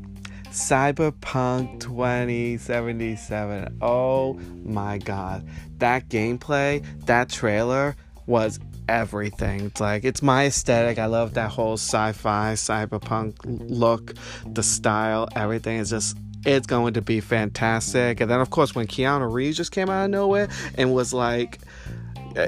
[0.57, 3.77] Cyberpunk 2077.
[3.83, 5.47] Oh my god.
[5.79, 9.67] That gameplay, that trailer was everything.
[9.67, 10.99] It's like it's my aesthetic.
[10.99, 14.15] I love that whole sci-fi, cyberpunk look,
[14.47, 16.17] the style, everything is just
[16.47, 18.23] it's going to be fantastic.
[18.23, 21.59] And then of course when Keanu Reeves just came out of nowhere and was like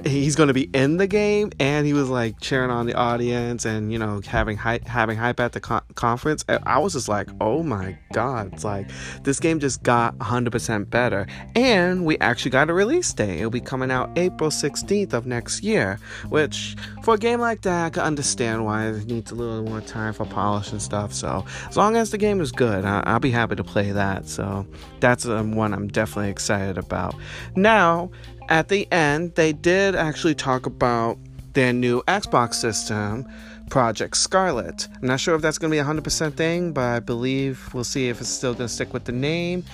[0.04, 3.64] he's going to be in the game and he was like cheering on the audience
[3.64, 6.44] and you know having hype having hype at the con- conference.
[6.48, 8.90] I was just like oh my god it's like
[9.22, 11.26] this game just got 100% better.
[11.54, 13.38] And we actually got a release date.
[13.38, 15.98] It'll be coming out april 16th of next year
[16.28, 19.80] which for a game like that i can understand why it needs a little more
[19.80, 21.12] time for polish and stuff.
[21.12, 24.28] So as long as the game is good I- will be happy to play that.
[24.28, 24.66] So
[25.00, 27.14] that's um, one i'm definitely excited about.
[27.56, 28.10] Now
[28.48, 31.18] at the end, they did actually talk about
[31.52, 33.26] their new Xbox system,
[33.68, 34.88] Project Scarlett.
[35.00, 37.84] I'm not sure if that's going to be a 100% thing, but I believe we'll
[37.84, 39.64] see if it's still going to stick with the name.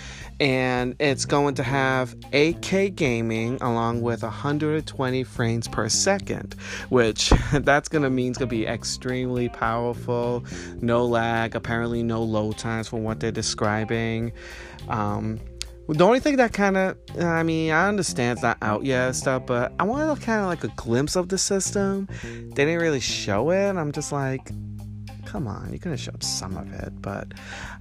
[0.40, 6.56] And it's going to have 8K gaming along with 120 frames per second,
[6.88, 10.44] which that's going to mean it's going to be extremely powerful,
[10.80, 14.32] no lag, apparently no load times from what they're describing.
[14.88, 15.38] Um,
[15.88, 19.16] the only thing that kind of, I mean, I understand it's not out yet and
[19.16, 22.08] stuff, but I wanted kind of like a glimpse of the system.
[22.22, 23.76] They didn't really show it.
[23.76, 24.50] I'm just like,
[25.34, 27.26] come on, you could have showed some of it, but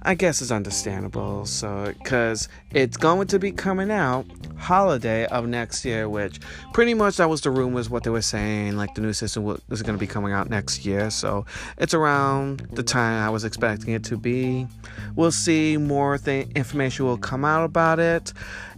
[0.02, 1.46] I guess it's understandable.
[1.46, 6.40] So, because it's going to be coming out holiday of next year, which
[6.72, 8.76] pretty much that was the rumors, what they were saying.
[8.76, 11.46] Like the new system was going to be coming out next year, so
[11.78, 14.66] it's around the time I was expecting it to be.
[15.14, 18.32] We'll see more information will come out about it,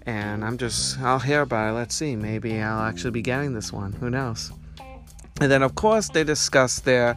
[0.04, 1.72] and I'm just I'll hear about it.
[1.72, 3.94] Let's see, maybe I'll actually be getting this one.
[3.94, 4.52] Who knows?
[5.40, 7.14] And then, of course, they discuss their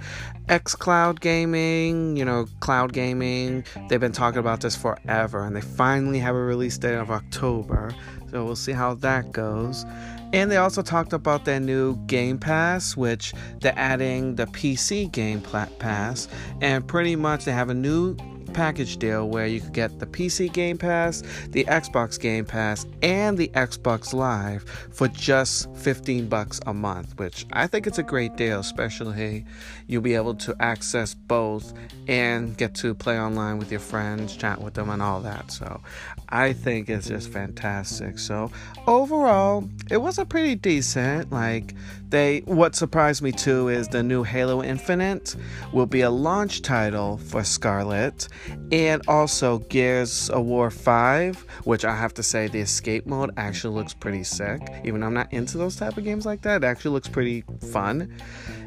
[0.47, 3.63] xCloud gaming, you know, cloud gaming.
[3.87, 7.91] They've been talking about this forever, and they finally have a release date of October.
[8.31, 9.85] So we'll see how that goes.
[10.33, 15.41] And they also talked about their new Game Pass, which they're adding the PC Game
[15.41, 16.27] Pass,
[16.61, 18.15] and pretty much they have a new
[18.49, 23.37] package deal where you could get the PC Game Pass, the Xbox Game Pass, and
[23.37, 28.35] the Xbox Live for just 15 bucks a month, which I think it's a great
[28.35, 29.45] deal, especially
[29.87, 31.73] you'll be able to access both
[32.07, 35.51] and get to play online with your friends, chat with them and all that.
[35.51, 35.81] So,
[36.29, 38.19] I think it's just fantastic.
[38.19, 38.51] So,
[38.87, 41.73] overall, it was a pretty decent like
[42.09, 45.35] they what surprised me too is the new Halo Infinite
[45.71, 48.27] will be a launch title for Scarlett
[48.71, 53.75] and also Gears of War 5, which I have to say the escape mode actually
[53.75, 54.61] looks pretty sick.
[54.83, 57.43] Even though I'm not into those type of games like that, it actually looks pretty
[57.71, 58.13] fun.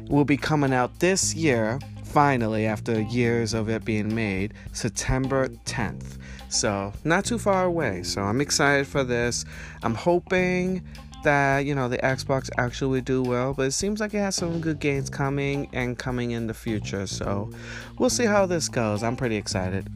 [0.07, 6.17] Will be coming out this year, finally, after years of it being made, September 10th.
[6.49, 8.03] So, not too far away.
[8.03, 9.45] So, I'm excited for this.
[9.81, 10.83] I'm hoping
[11.23, 14.59] that you know the Xbox actually do well, but it seems like it has some
[14.61, 17.07] good games coming and coming in the future.
[17.07, 17.49] So
[17.97, 19.03] we'll see how this goes.
[19.03, 19.89] I'm pretty excited.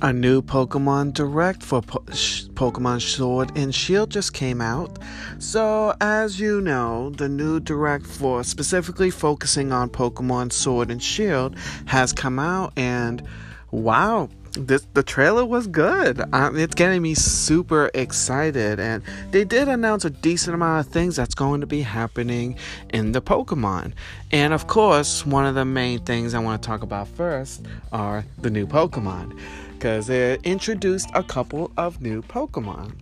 [0.00, 4.96] A new Pokemon Direct for po- Pokemon Sword and Shield just came out.
[5.40, 11.56] So, as you know, the new Direct for specifically focusing on Pokemon Sword and Shield
[11.86, 13.24] has come out, and
[13.72, 16.22] wow, this the trailer was good.
[16.32, 21.16] Um, it's getting me super excited, and they did announce a decent amount of things
[21.16, 22.56] that's going to be happening
[22.90, 23.94] in the Pokemon.
[24.30, 28.24] And of course, one of the main things I want to talk about first are
[28.40, 29.36] the new Pokemon
[29.78, 32.96] because it introduced a couple of new Pokemon.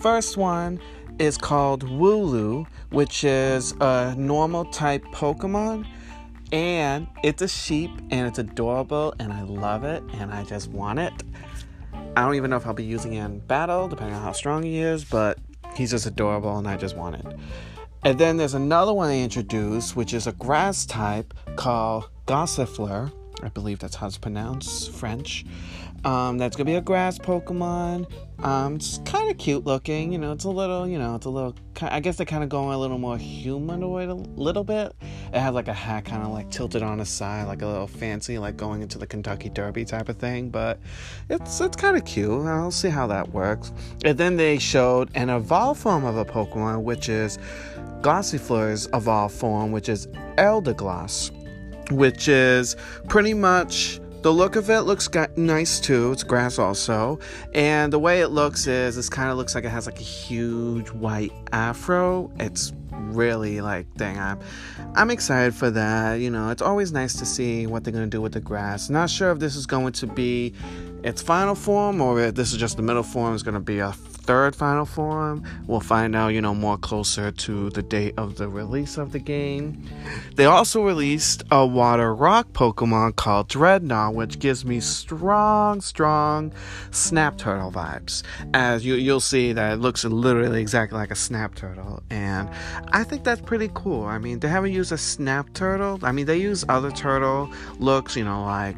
[0.00, 0.80] First one
[1.18, 5.84] is called Wooloo, which is a normal type Pokemon.
[6.52, 11.00] And it's a sheep and it's adorable and I love it and I just want
[11.00, 11.12] it.
[12.16, 14.62] I don't even know if I'll be using it in battle, depending on how strong
[14.62, 15.38] he is, but
[15.74, 17.26] he's just adorable, and I just want it.
[18.04, 23.10] And then there's another one they introduced, which is a grass type called Gossifleur.
[23.42, 25.44] I believe that's how it's pronounced, French.
[26.04, 28.10] Um, that's gonna be a grass Pokemon.
[28.44, 30.12] Um, it's kind of cute looking.
[30.12, 31.54] You know, it's a little, you know, it's a little.
[31.80, 34.94] I guess they're kind of going a little more humanoid a little bit.
[35.32, 37.86] It has like a hat kind of like tilted on the side, like a little
[37.86, 40.50] fancy, like going into the Kentucky Derby type of thing.
[40.50, 40.80] But
[41.28, 42.46] it's it's kind of cute.
[42.46, 43.72] I'll see how that works.
[44.04, 47.38] And then they showed an evolved form of a Pokemon, which is
[48.02, 51.30] Gossifleur's evolved form, which is Eldegoss,
[51.96, 52.76] which is
[53.08, 56.12] pretty much the look of it looks nice too.
[56.12, 57.18] It's grass also,
[57.54, 60.04] and the way it looks is this kind of looks like it has like a
[60.04, 62.30] huge white afro.
[62.38, 64.38] It's really like dang I'm
[64.94, 66.20] I'm excited for that.
[66.20, 68.88] You know, it's always nice to see what they're gonna do with the grass.
[68.90, 70.54] Not sure if this is going to be
[71.02, 73.92] its final form or if this is just the middle form is gonna be a
[74.22, 75.44] third final form.
[75.66, 79.18] We'll find out, you know, more closer to the date of the release of the
[79.18, 79.88] game.
[80.36, 86.52] They also released a water rock Pokemon called Drednaw, which gives me strong, strong
[86.90, 88.22] Snap Turtle vibes.
[88.54, 92.48] As you, you'll see that it looks literally exactly like a Snap Turtle, and
[92.92, 94.04] I think that's pretty cool.
[94.04, 95.98] I mean, they haven't used a Snap Turtle.
[96.02, 98.76] I mean, they use other turtle looks, you know, like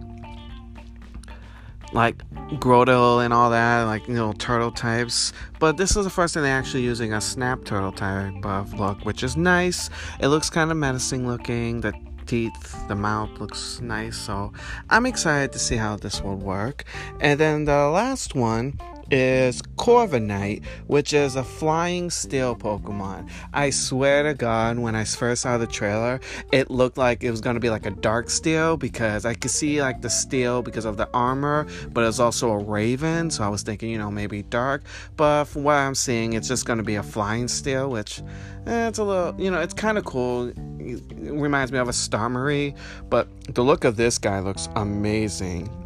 [1.95, 2.19] like
[2.59, 5.33] Grotle and all that, like you know turtle types.
[5.59, 9.05] But this is the first time they're actually using a snap turtle type of look,
[9.05, 9.89] which is nice.
[10.21, 11.81] It looks kind of menacing looking.
[11.81, 11.95] The
[12.27, 14.17] teeth, the mouth looks nice.
[14.17, 14.53] So
[14.91, 16.85] I'm excited to see how this will work.
[17.21, 18.79] And then the last one
[19.11, 23.31] is Corviknight, which is a flying steel Pokemon.
[23.53, 26.21] I swear to God, when I first saw the trailer,
[26.53, 29.51] it looked like it was going to be like a dark steel because I could
[29.51, 33.31] see like the steel because of the armor, but it's also a raven.
[33.31, 34.83] So I was thinking, you know, maybe dark.
[35.17, 38.23] But from what I'm seeing, it's just going to be a flying steel, which
[38.67, 40.53] eh, it's a little, you know, it's kind of cool.
[40.79, 42.77] It reminds me of a Skarmory,
[43.09, 45.84] but the look of this guy looks amazing.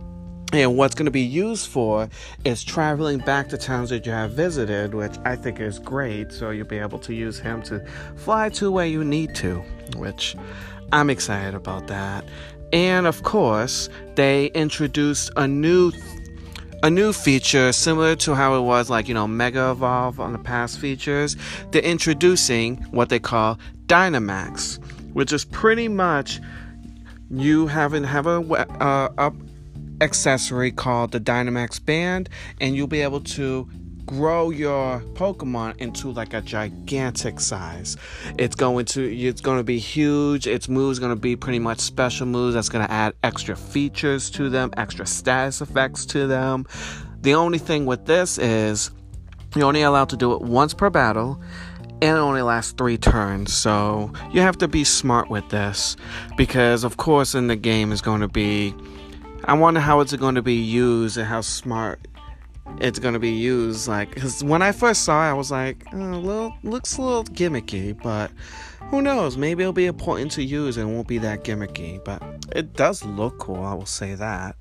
[0.52, 2.08] And what's going to be used for
[2.44, 6.32] is traveling back to towns that you have visited, which I think is great.
[6.32, 7.84] So you'll be able to use him to
[8.16, 9.56] fly to where you need to,
[9.96, 10.36] which
[10.90, 12.24] I'm excited about that.
[12.72, 15.92] And of course, they introduced a new
[16.82, 20.38] a new feature similar to how it was like, you know, Mega Evolve on the
[20.38, 21.36] past features.
[21.72, 24.78] They're introducing what they call Dynamax,
[25.12, 26.40] which is pretty much
[27.30, 28.40] you having have a,
[28.80, 29.32] uh, a
[30.00, 32.28] accessory called the Dynamax Band,
[32.60, 33.68] and you'll be able to
[34.08, 37.96] grow your Pokemon into like a gigantic size.
[38.38, 40.46] It's going to it's going to be huge.
[40.46, 44.30] Its moves going to be pretty much special moves that's going to add extra features
[44.30, 46.66] to them, extra status effects to them.
[47.20, 48.90] The only thing with this is
[49.54, 51.42] you're only allowed to do it once per battle
[52.00, 53.52] and it only lasts three turns.
[53.52, 55.96] So you have to be smart with this
[56.36, 58.74] because, of course, in the game is going to be
[59.48, 62.06] I wonder how it's going to be used and how smart
[62.80, 63.88] it's going to be used.
[63.88, 67.24] Like, because when I first saw it, I was like, oh, little, looks a little
[67.24, 68.30] gimmicky, but
[68.90, 69.38] who knows?
[69.38, 72.04] Maybe it'll be important to use and won't be that gimmicky.
[72.04, 72.22] But
[72.54, 74.56] it does look cool, I will say that.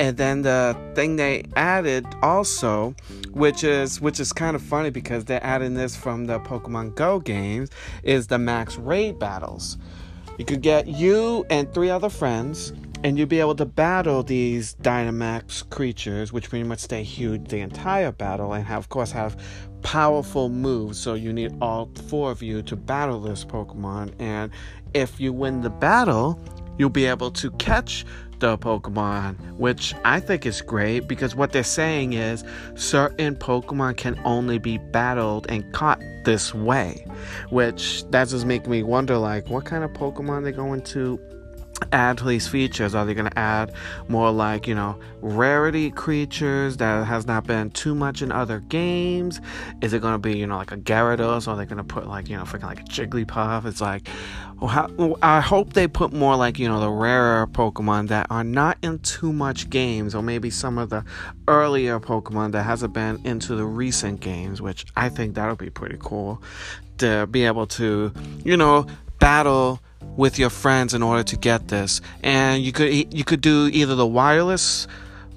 [0.00, 2.96] And then the thing they added also,
[3.30, 7.20] which is which is kind of funny because they're adding this from the Pokemon Go
[7.20, 7.70] games,
[8.02, 9.78] is the max raid battles.
[10.36, 12.72] You could get you and three other friends
[13.04, 17.60] and you'll be able to battle these Dynamax creatures, which pretty much stay huge the
[17.60, 19.40] entire battle, and have, of course have
[19.82, 20.98] powerful moves.
[20.98, 24.50] So you need all four of you to battle this Pokemon, and
[24.94, 26.40] if you win the battle,
[26.78, 28.04] you'll be able to catch
[28.38, 34.20] the Pokemon, which I think is great because what they're saying is certain Pokemon can
[34.24, 37.06] only be battled and caught this way,
[37.50, 41.18] which that just make me wonder like what kind of Pokemon they're going to
[41.92, 42.94] add to these features?
[42.94, 43.72] Are they going to add
[44.08, 49.40] more like, you know, rarity creatures that has not been too much in other games?
[49.82, 51.46] Is it going to be, you know, like a Gyarados?
[51.46, 53.64] Or are they going to put like, you know, freaking like a Jigglypuff?
[53.66, 54.08] It's like,
[54.60, 58.44] well, how, I hope they put more like, you know, the rarer Pokemon that are
[58.44, 61.04] not in too much games, or maybe some of the
[61.46, 65.98] earlier Pokemon that hasn't been into the recent games, which I think that'll be pretty
[66.00, 66.42] cool
[66.98, 68.12] to be able to,
[68.44, 68.86] you know,
[69.18, 69.80] battle
[70.16, 72.00] with your friends in order to get this.
[72.22, 74.86] And you could you could do either the wireless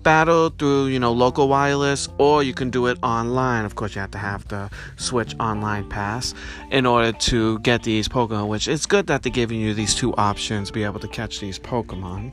[0.03, 3.99] battle through you know local wireless or you can do it online of course you
[3.99, 6.33] have to have the switch online pass
[6.71, 10.15] in order to get these pokemon which it's good that they're giving you these two
[10.15, 12.31] options be able to catch these pokemon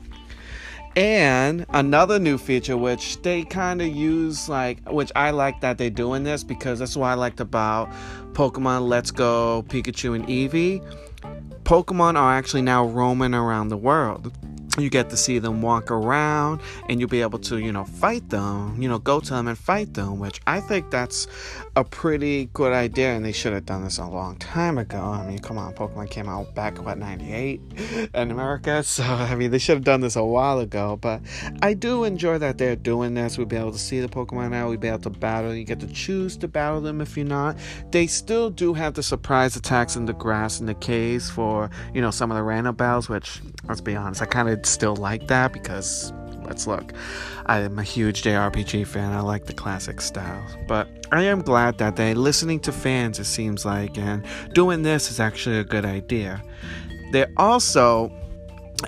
[0.97, 5.91] And another new feature, which they kind of use, like, which I like that they're
[5.91, 7.91] doing this because that's what I liked about
[8.33, 10.81] Pokemon Let's Go, Pikachu, and Eevee.
[11.67, 14.31] Pokemon are actually now roaming around the world
[14.77, 18.27] you get to see them walk around and you'll be able to you know fight
[18.29, 21.27] them you know go to them and fight them which i think that's
[21.75, 24.99] a pretty good idea and they should have done this a long time ago.
[24.99, 27.61] I mean come on pokemon came out back what 98
[28.13, 28.83] in america?
[28.87, 31.21] So i mean they should have done this a while ago but
[31.61, 33.37] i do enjoy that they're doing this.
[33.37, 34.69] We'll be able to see the pokemon now.
[34.69, 35.53] We'll be able to battle.
[35.53, 37.57] You get to choose to battle them if you're not.
[37.91, 42.01] They still do have the surprise attacks in the grass and the caves for you
[42.01, 45.27] know some of the random battles which let's be honest i kind of still like
[45.27, 46.13] that because
[46.47, 46.93] let's look.
[47.45, 49.13] I am a huge JRPG fan.
[49.13, 50.43] I like the classic style.
[50.67, 55.11] But I am glad that they're listening to fans, it seems like, and doing this
[55.11, 56.41] is actually a good idea.
[57.11, 58.11] They're also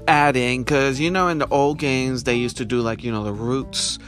[0.08, 3.24] adding, because you know, in the old games, they used to do like, you know,
[3.24, 4.00] the routes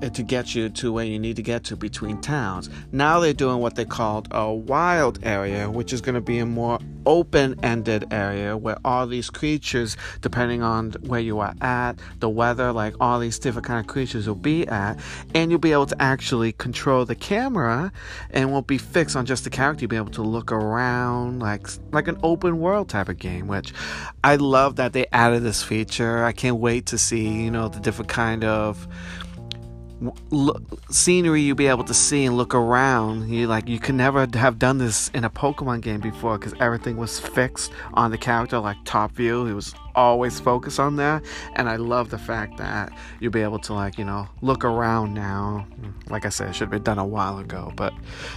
[0.00, 2.70] Uh, to get you to where you need to get to between towns.
[2.92, 6.46] Now they're doing what they called a wild area, which is going to be a
[6.46, 12.70] more open-ended area where all these creatures, depending on where you are at, the weather,
[12.70, 15.00] like all these different kind of creatures will be at,
[15.34, 17.90] and you'll be able to actually control the camera
[18.30, 19.82] and won't be fixed on just the character.
[19.82, 23.74] You'll be able to look around like like an open world type of game, which
[24.22, 26.24] I love that they added this feature.
[26.24, 28.86] I can't wait to see, you know, the different kind of
[30.30, 33.28] look, scenery you'll be able to see and look around.
[33.28, 36.96] You like you could never have done this in a Pokemon game before because everything
[36.96, 39.46] was fixed on the character, like top view.
[39.46, 41.24] It was always focused on that,
[41.54, 45.14] and I love the fact that you'll be able to like you know look around
[45.14, 45.66] now.
[46.08, 47.92] Like I said, it should have been done a while ago, but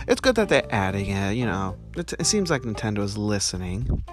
[0.08, 1.34] it's good that they're adding it.
[1.34, 4.04] You know, it, it seems like Nintendo is listening.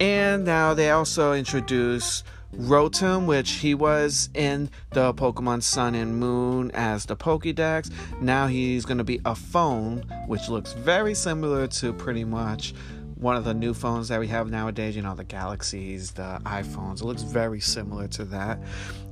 [0.00, 2.24] And now they also introduce
[2.56, 7.90] Rotom, which he was in the Pokemon Sun and Moon as the Pokédex.
[8.20, 12.74] Now he's going to be a phone, which looks very similar to pretty much
[13.16, 17.00] one of the new phones that we have nowadays, you know, the Galaxies, the iPhones.
[17.00, 18.58] It looks very similar to that,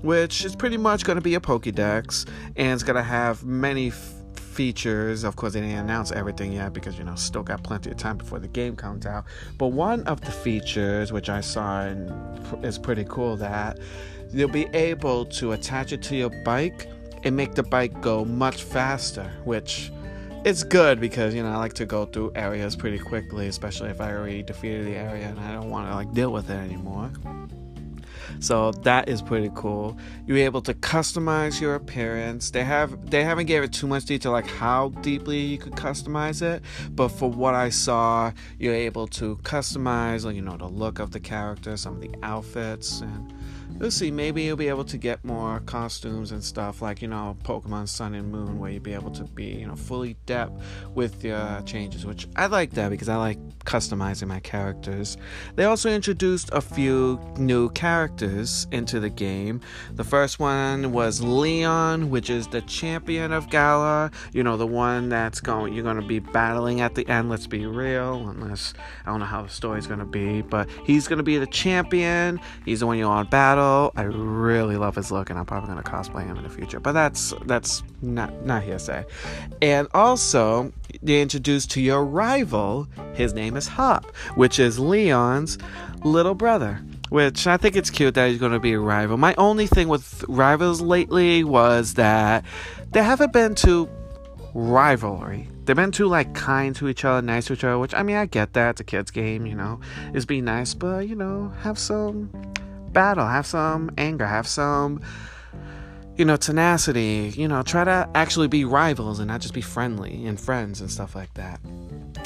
[0.02, 3.88] which is pretty much going to be a Pokédex and it's going to have many.
[3.88, 4.19] F-
[4.60, 5.24] features.
[5.24, 8.18] Of course, they didn't announce everything yet because you know still got plenty of time
[8.18, 9.24] before the game comes out.
[9.56, 12.12] But one of the features which I saw and
[12.62, 13.78] is pretty cool that
[14.34, 16.88] you'll be able to attach it to your bike
[17.24, 19.90] and make the bike go much faster, which
[20.44, 23.98] it's good because you know I like to go through areas pretty quickly, especially if
[23.98, 27.10] I already defeated the area and I don't want to like deal with it anymore.
[28.40, 29.96] So that is pretty cool.
[30.26, 32.50] You're able to customize your appearance.
[32.50, 36.40] They have they haven't gave it too much detail like how deeply you could customize
[36.42, 41.10] it, but for what I saw, you're able to customize, you know, the look of
[41.10, 43.32] the character, some of the outfits, and
[43.80, 44.10] we'll see.
[44.10, 48.14] Maybe you'll be able to get more costumes and stuff like you know Pokemon Sun
[48.14, 50.62] and Moon, where you'll be able to be you know fully depth
[50.94, 55.16] with your changes, which I like that because I like customizing my characters.
[55.56, 59.60] They also introduced a few new characters into the game.
[59.94, 65.08] The first one was Leon, which is the champion of Galar, You know the one
[65.08, 67.30] that's going you're going to be battling at the end.
[67.30, 68.74] Let's be real, unless
[69.06, 71.46] I don't know how the story's going to be, but he's going to be the
[71.46, 72.38] champion.
[72.66, 75.82] He's the one you're on battle I really love his look, and I'm probably gonna
[75.82, 76.80] cosplay him in the future.
[76.80, 79.04] But that's that's not not hearsay.
[79.62, 82.88] And also, they introduced to your rival.
[83.14, 85.58] His name is Hop, which is Leon's
[86.04, 86.80] little brother.
[87.10, 89.16] Which I think it's cute that he's to be a rival.
[89.16, 92.44] My only thing with rivals lately was that
[92.92, 93.88] they haven't been too
[94.54, 95.48] rivalry.
[95.64, 97.78] They've been too like kind to each other, nice to each other.
[97.78, 98.70] Which I mean, I get that.
[98.70, 99.80] It's a kids' game, you know.
[100.14, 102.30] Is be nice, but you know, have some
[102.92, 105.00] battle, have some anger, have some,
[106.16, 107.32] you know, tenacity.
[107.36, 110.90] You know, try to actually be rivals and not just be friendly and friends and
[110.90, 111.60] stuff like that.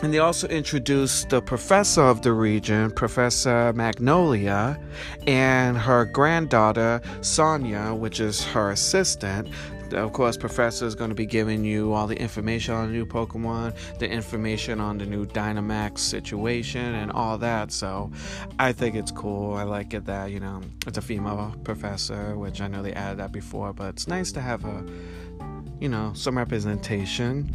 [0.03, 4.79] And they also introduced the professor of the region, Professor Magnolia,
[5.27, 9.49] and her granddaughter, Sonia, which is her assistant
[9.93, 13.07] of course, Professor is going to be giving you all the information on the new
[13.07, 17.72] Pokemon, the information on the new Dynamax situation, and all that.
[17.72, 18.11] So
[18.59, 19.55] I think it's cool.
[19.55, 23.18] I like it that, you know, it's a female professor, which I know they added
[23.18, 24.85] that before, but it's nice to have a,
[25.80, 27.55] you know, some representation.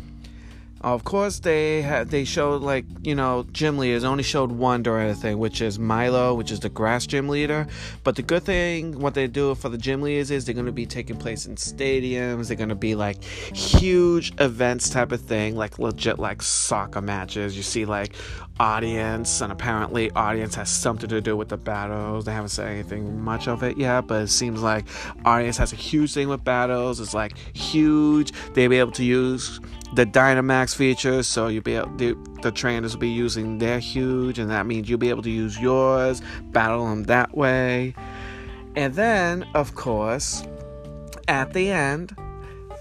[0.82, 5.09] Of course, they had they showed like you know gym leaders only showed one during
[5.09, 7.67] the thing, which is Milo, which is the grass gym leader.
[8.05, 10.71] But the good thing, what they do for the gym leaders is they're going to
[10.71, 12.47] be taking place in stadiums.
[12.47, 17.57] They're going to be like huge events type of thing, like legit like soccer matches.
[17.57, 18.15] You see like
[18.60, 22.26] audience, and apparently audience has something to do with the battles.
[22.26, 24.86] They haven't said anything much of it yet, but it seems like
[25.26, 26.99] audience has a huge thing with battles.
[26.99, 28.32] It's like huge.
[28.53, 29.60] They'll be able to use
[29.93, 34.39] the Dynamax features, so you'll be able the, the trainers will be using their huge,
[34.39, 37.95] and that means you'll be able to use yours, battle them that way.
[38.76, 40.43] And then, of course,
[41.28, 42.16] at the end,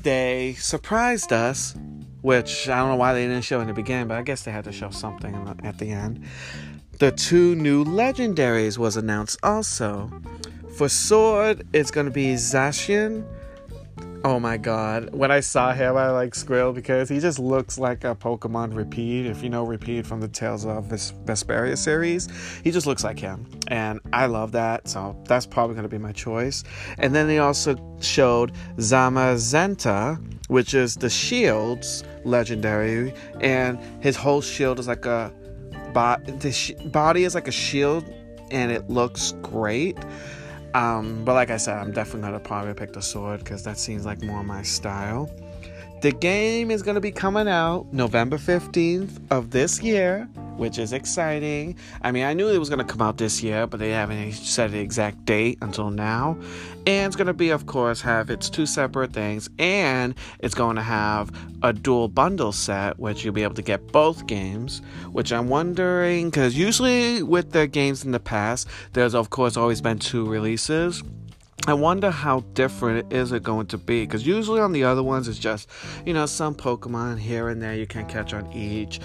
[0.03, 1.75] they surprised us,
[2.23, 4.51] which I don't know why they didn't show in the beginning, but I guess they
[4.51, 6.25] had to show something the, at the end.
[6.99, 10.11] The two new legendaries was announced also.
[10.77, 13.25] For Sword, it's going to be Zacian
[14.25, 15.15] Oh my god.
[15.15, 19.27] When I saw him, I like squealed because he just looks like a Pokemon Repede.
[19.27, 22.29] If you know Repede from the Tales of Ves- Vesperia series,
[22.65, 23.47] he just looks like him.
[23.69, 26.65] And I love that, so that's probably going to be my choice.
[26.99, 34.81] And then they also showed Zamazenta, which is the Shield's legendary, and his whole shield
[34.81, 35.33] is like a.
[35.95, 38.05] Bo- the sh- body is like a shield,
[38.51, 39.97] and it looks great.
[40.75, 44.05] Um, but like I said, I'm definitely gonna probably pick the sword because that seems
[44.05, 45.31] like more my style.
[46.03, 50.29] The game is gonna be coming out November 15th of this year,
[50.59, 51.77] which is exciting.
[52.03, 54.73] I mean, I knew it was gonna come out this year, but they haven't said
[54.73, 56.37] the exact date until now.
[56.87, 60.83] And it's gonna be, of course, have its two separate things, and it's going to
[60.83, 61.31] have
[61.63, 64.83] a dual bundle set, which you'll be able to get both games.
[65.13, 69.81] Which I'm wondering, because usually with the games in the past, there's of course always
[69.81, 71.03] been two releases.
[71.67, 75.29] I wonder how different is it going to be because usually on the other ones
[75.29, 75.69] it's just
[76.07, 79.01] you know some Pokemon here and there you can catch on each,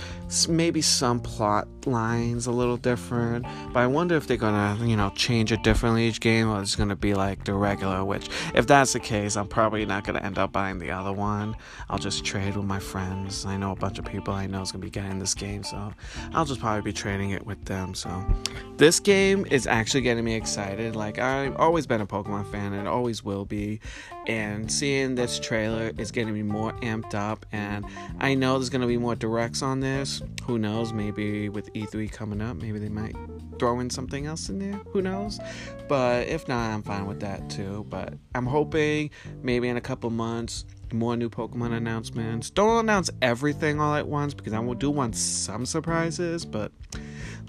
[0.47, 3.45] maybe some plot lines a little different.
[3.73, 6.75] But I wonder if they're gonna you know change it differently each game or it's
[6.75, 8.05] gonna be like the regular.
[8.05, 11.57] Which if that's the case, I'm probably not gonna end up buying the other one.
[11.89, 13.45] I'll just trade with my friends.
[13.45, 15.91] I know a bunch of people I know is gonna be getting this game, so
[16.33, 17.93] I'll just probably be trading it with them.
[17.93, 18.09] So
[18.77, 20.95] this game is actually getting me excited.
[20.95, 23.79] Like I've always been a Pokemon fan and always will be.
[24.27, 27.45] And seeing this trailer is getting me more amped up.
[27.51, 27.85] And
[28.19, 30.21] I know there's going to be more directs on this.
[30.45, 30.93] Who knows?
[30.93, 33.15] Maybe with E3 coming up, maybe they might
[33.59, 34.79] throw in something else in there.
[34.91, 35.39] Who knows?
[35.87, 37.85] But if not, I'm fine with that too.
[37.89, 39.09] But I'm hoping
[39.41, 42.49] maybe in a couple months more new Pokemon announcements.
[42.49, 46.71] Don't announce everything all at once because I will do want some surprises, but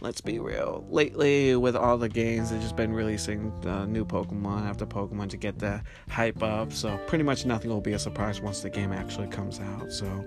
[0.05, 0.87] let's be real.
[0.91, 5.39] Lately, with all the games, they've just been releasing the new Pokemon after Pokemon to
[5.39, 6.75] get the hype up.
[6.75, 9.91] So pretty much nothing will be a surprise once the game actually comes out.
[9.91, 10.27] So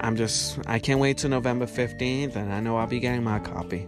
[0.00, 3.38] I'm just I can't wait till November 15th, and I know I'll be getting my
[3.38, 3.86] copy.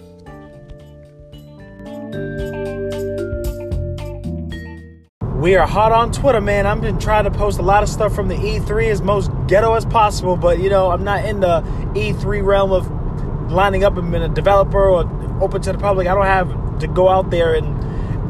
[5.34, 6.66] We are hot on Twitter, man.
[6.66, 9.74] I've been trying to post a lot of stuff from the E3 as most ghetto
[9.74, 11.60] as possible, but you know, I'm not in the
[11.94, 12.93] E3 realm of
[13.50, 15.02] lining up and being a developer or
[15.42, 16.06] open to the public.
[16.06, 17.82] I don't have to go out there and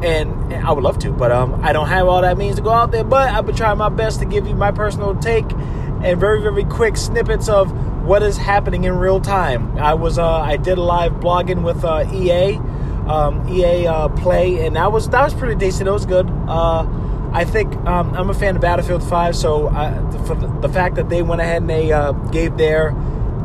[0.03, 2.61] and, and I would love to, but um, I don't have all that means to
[2.61, 3.03] go out there.
[3.03, 6.65] But I've been trying my best to give you my personal take and very very
[6.65, 7.71] quick snippets of
[8.05, 9.77] what is happening in real time.
[9.77, 12.59] I was uh, I did a live blogging with uh, EA.
[13.05, 15.87] Um, EA uh, Play, and that was that was pretty decent.
[15.87, 16.27] It was good.
[16.47, 16.87] Uh,
[17.35, 19.91] I think um, I'm a fan of Battlefield 5, so I,
[20.25, 22.91] for the, the, fact that they went ahead and they uh, gave their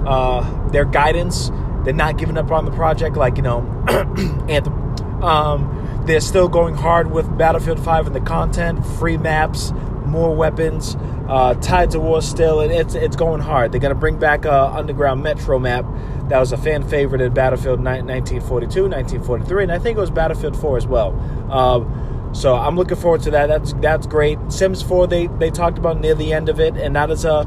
[0.06, 1.50] uh, their guidance,
[1.84, 3.60] they're not giving up on the project like you know
[4.48, 5.22] Anthem.
[5.22, 9.72] Um, they're still going hard with Battlefield 5 and the content, free maps,
[10.06, 10.96] more weapons,
[11.28, 13.72] uh, Tides of War still, and it's it's going hard.
[13.72, 15.84] They're gonna bring back a Underground Metro map
[16.28, 20.56] that was a fan favorite in Battlefield 1942, 1943, and I think it was Battlefield
[20.56, 21.14] 4 as well.
[21.50, 21.84] Uh,
[22.32, 23.46] so I'm looking forward to that.
[23.46, 24.38] That's that's great.
[24.48, 27.44] Sims 4 they they talked about near the end of it, and that is uh,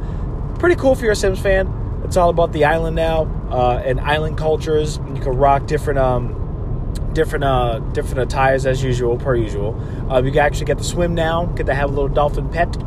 [0.59, 1.82] pretty cool for your Sims fan.
[2.13, 4.99] It's all about the island now uh, and island cultures.
[5.15, 9.73] You can rock different um, different uh, different attires as usual, per usual.
[10.11, 12.77] Uh, you can actually get to swim now, get to have a little dolphin pet,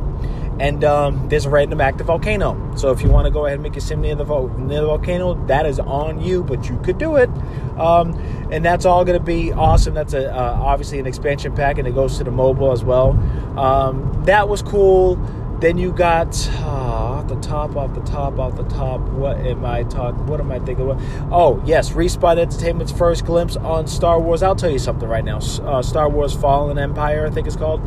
[0.60, 2.76] and um, there's a random active volcano.
[2.76, 4.82] So if you want to go ahead and make a sim near the, vo- near
[4.82, 7.28] the volcano, that is on you, but you could do it.
[7.76, 8.14] Um,
[8.52, 9.94] and that's all going to be awesome.
[9.94, 13.10] That's a, uh, obviously an expansion pack, and it goes to the mobile as well.
[13.58, 15.16] Um, that was cool.
[15.58, 16.95] Then you got uh,
[17.40, 19.00] the top, off the top, off the top.
[19.00, 20.26] What am I talking?
[20.26, 20.90] What am I thinking?
[20.90, 21.02] About?
[21.32, 24.42] Oh yes, Respawn Entertainment's first glimpse on Star Wars.
[24.42, 25.38] I'll tell you something right now.
[25.38, 27.80] Uh, Star Wars Fallen Empire, I think it's called.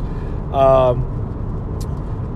[0.54, 1.18] Um,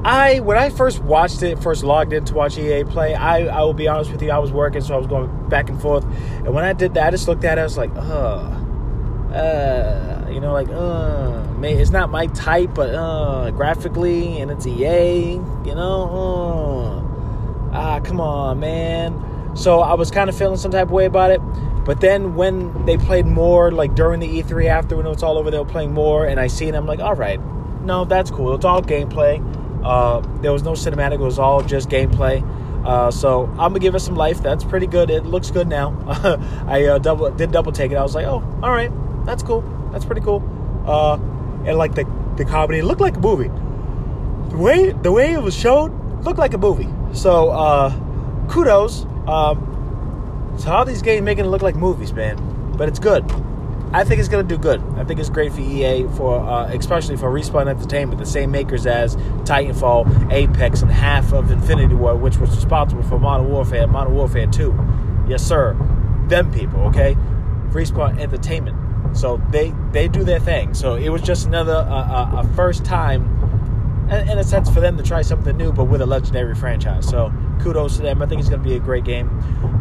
[0.04, 3.62] I when I first watched it, first logged in to watch EA play, I I
[3.62, 6.04] will be honest with you, I was working, so I was going back and forth.
[6.04, 8.50] And when I did that, I just looked at it, I was like, uh,
[9.34, 14.66] uh, you know, like, uh, man, it's not my type, but uh, graphically, and it's
[14.66, 17.03] EA, you know, uh,
[17.74, 19.56] ah, come on, man.
[19.56, 21.40] So I was kind of feeling some type of way about it.
[21.84, 25.36] But then when they played more, like during the E3 after when it was all
[25.36, 27.38] over, they were playing more, and I seen, I'm like, all right,
[27.82, 28.54] no, that's cool.
[28.54, 29.42] It's all gameplay.
[29.84, 32.42] Uh, there was no cinematic; it was all just gameplay.
[32.86, 34.42] Uh, so I'm gonna give it some life.
[34.42, 35.10] That's pretty good.
[35.10, 35.94] It looks good now.
[36.66, 37.96] I uh, double did double take it.
[37.96, 38.90] I was like, oh, all right,
[39.26, 39.60] that's cool.
[39.92, 40.42] That's pretty cool.
[40.86, 41.16] Uh,
[41.66, 42.06] and like the
[42.36, 43.48] the comedy, it looked like a movie.
[44.50, 46.88] The way the way it was shown looked like a movie.
[47.12, 47.90] So uh,
[48.48, 49.04] kudos.
[49.26, 49.70] Um,
[50.58, 52.72] so how these games making it look like movies, man.
[52.76, 53.24] But it's good.
[53.92, 54.82] I think it's gonna do good.
[54.96, 58.86] I think it's great for EA for uh, especially for Respawn Entertainment, the same makers
[58.86, 59.14] as
[59.44, 64.48] Titanfall, Apex, and half of Infinity Ward, which was responsible for Modern Warfare, Modern Warfare
[64.48, 64.74] 2.
[65.28, 65.76] Yes, sir.
[66.26, 67.16] Them people, okay?
[67.68, 68.76] Respawn Entertainment.
[69.16, 70.74] So they they do their thing.
[70.74, 73.53] So it was just another uh, uh, a first time
[74.10, 77.08] in a sense for them to try something new, but with a legendary franchise.
[77.08, 78.22] So kudos to them.
[78.22, 79.28] I think it's going to be a great game.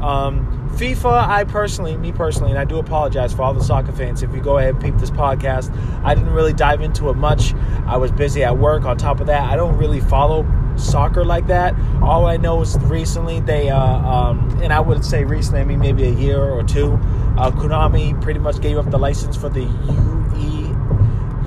[0.01, 4.23] Um, FIFA, I personally, me personally, and I do apologize for all the soccer fans.
[4.23, 7.53] If you go ahead and peep this podcast, I didn't really dive into it much.
[7.85, 8.85] I was busy at work.
[8.85, 10.45] On top of that, I don't really follow
[10.77, 11.75] soccer like that.
[12.01, 15.79] All I know is recently they, uh, um, and I would say recently, I mean
[15.79, 16.93] maybe a year or two,
[17.37, 19.65] uh, Konami pretty much gave up the license for the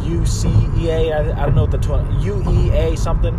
[0.06, 1.12] UCEA.
[1.12, 3.34] I, I don't know what the tw- UEA something.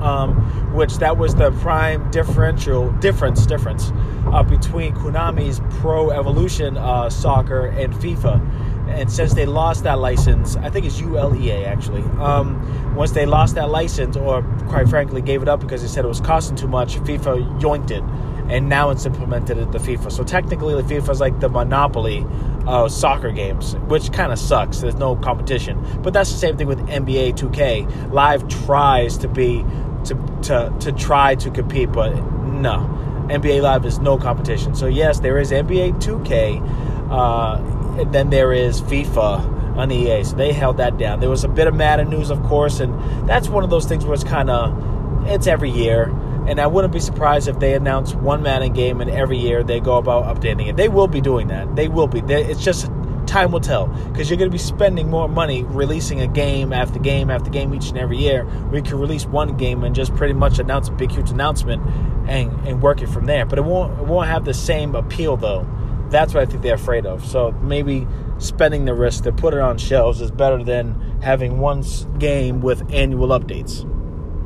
[0.00, 0.34] Um,
[0.74, 3.90] which that was the prime differential difference difference
[4.26, 8.88] uh, between Konami's Pro Evolution uh, Soccer and FIFA.
[8.88, 12.02] And since they lost that license, I think it's ULEA actually.
[12.20, 16.04] Um, once they lost that license, or quite frankly gave it up because they said
[16.04, 18.02] it was costing too much, FIFA yoinked it,
[18.48, 20.12] and now it's implemented at the FIFA.
[20.12, 22.26] So technically, the FIFA is like the monopoly
[22.66, 24.78] of soccer games, which kind of sucks.
[24.78, 25.82] There's no competition.
[26.02, 28.12] But that's the same thing with NBA 2K.
[28.12, 29.64] Live tries to be
[30.04, 32.14] to to to try to compete, but
[32.44, 32.90] no.
[33.30, 34.74] NBA Live is no competition.
[34.74, 40.22] So yes, there is NBA 2K, uh, and then there is FIFA on EA.
[40.24, 41.20] So they held that down.
[41.20, 44.04] There was a bit of Madden news, of course, and that's one of those things
[44.04, 44.78] where it's kind of
[45.26, 46.12] it's every year
[46.46, 49.80] and I wouldn't be surprised if they announce one Madden game and every year they
[49.80, 50.76] go about updating it.
[50.76, 51.74] They will be doing that.
[51.76, 52.20] They will be.
[52.20, 52.90] It's just
[53.26, 56.98] time will tell because you're going to be spending more money releasing a game after
[56.98, 58.44] game after game each and every year.
[58.70, 61.82] We can release one game and just pretty much announce a big huge announcement
[62.28, 63.46] and and work it from there.
[63.46, 65.66] But it won't it won't have the same appeal though.
[66.10, 67.24] That's what I think they're afraid of.
[67.24, 68.06] So maybe
[68.38, 71.82] spending the risk to put it on shelves is better than having one
[72.18, 73.90] game with annual updates.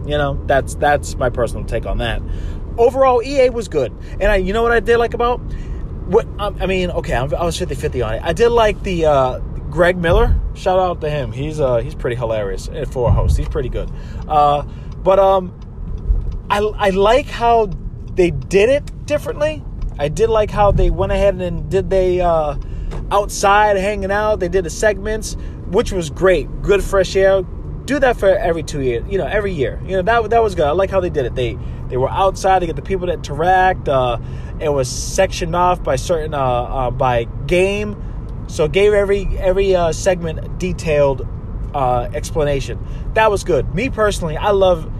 [0.08, 2.22] You know, that's that's my personal take on that.
[2.78, 5.38] Overall, EA was good, and I, you know what I did like about
[6.06, 6.90] what um, I mean.
[6.90, 8.22] Okay, I was 50-50 on it.
[8.24, 9.38] I did like the uh,
[9.70, 10.34] Greg Miller.
[10.54, 11.32] Shout out to him.
[11.32, 13.36] He's uh, he's pretty hilarious for a host.
[13.36, 13.90] He's pretty good.
[14.26, 14.62] Uh,
[15.02, 15.52] but um,
[16.48, 17.66] I I like how
[18.14, 19.62] they did it differently.
[19.98, 22.56] I did like how they went ahead and did they uh,
[23.10, 24.40] outside hanging out.
[24.40, 25.36] They did the segments,
[25.66, 26.62] which was great.
[26.62, 27.42] Good fresh air,
[27.88, 29.80] do that for every two years, you know, every year.
[29.84, 30.66] You know, that that was good.
[30.66, 31.34] I like how they did it.
[31.34, 31.58] They
[31.88, 33.88] they were outside to get the people to interact.
[33.88, 34.18] Uh,
[34.60, 39.92] it was sectioned off by certain uh, uh, by game, so gave every every uh,
[39.92, 41.26] segment detailed
[41.74, 42.78] uh, explanation.
[43.14, 43.74] That was good.
[43.74, 44.92] Me personally, I love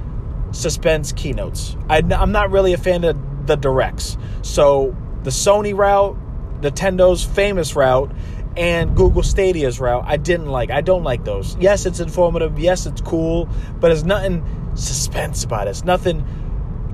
[0.53, 1.77] suspense keynotes.
[1.91, 4.17] I, I'm not really a fan of the directs.
[4.41, 6.17] So the Sony route,
[6.63, 8.11] Nintendo's famous route,
[8.59, 10.71] and Google Stadia's route, I didn't like.
[10.71, 11.57] I don't like those.
[11.61, 12.59] Yes, it's informative.
[12.59, 14.45] Yes, it's cool, but there's nothing
[14.75, 15.71] suspense about it.
[15.71, 16.25] It's nothing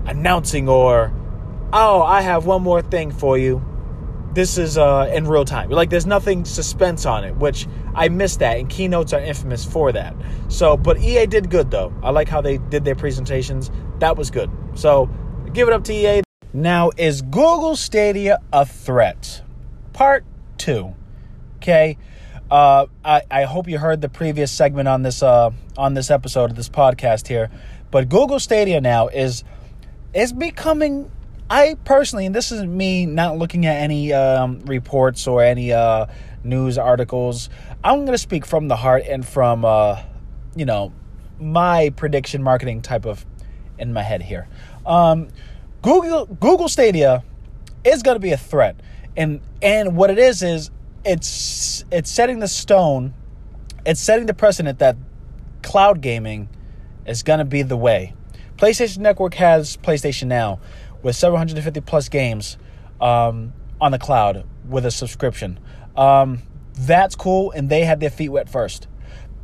[0.04, 1.10] announcing or,
[1.72, 3.64] oh, I have one more thing for you.
[4.34, 5.70] This is uh, in real time.
[5.70, 9.90] Like, there's nothing suspense on it, which I miss that, and keynotes are infamous for
[9.92, 10.14] that.
[10.48, 11.94] So, but EA did good though.
[12.02, 13.70] I like how they did their presentations.
[14.00, 14.50] That was good.
[14.74, 15.08] So,
[15.54, 16.22] give it up to EA.
[16.52, 19.42] Now, is Google Stadia a threat?
[19.92, 20.24] Part
[20.58, 20.94] two.
[21.64, 21.96] Okay.
[22.50, 26.50] Uh, I, I hope you heard the previous segment on this uh, on this episode
[26.50, 27.50] of this podcast here,
[27.90, 29.44] but Google Stadia now is
[30.12, 31.10] is becoming.
[31.48, 36.04] I personally, and this is me not looking at any um, reports or any uh,
[36.42, 37.48] news articles.
[37.82, 40.02] I'm going to speak from the heart and from uh,
[40.54, 40.92] you know
[41.40, 43.24] my prediction marketing type of
[43.78, 44.48] in my head here.
[44.84, 45.28] Um,
[45.80, 47.24] Google Google Stadia
[47.84, 48.76] is going to be a threat,
[49.16, 50.70] and and what it is is
[51.04, 53.14] it's it's setting the stone,
[53.84, 54.96] it's setting the precedent that
[55.62, 56.48] cloud gaming
[57.06, 58.14] is going to be the way.
[58.56, 60.60] PlayStation Network has PlayStation Now
[61.02, 62.56] with 750 plus games
[63.00, 65.58] um, on the cloud with a subscription.
[65.96, 66.42] Um,
[66.78, 68.88] that's cool, and they had their feet wet first.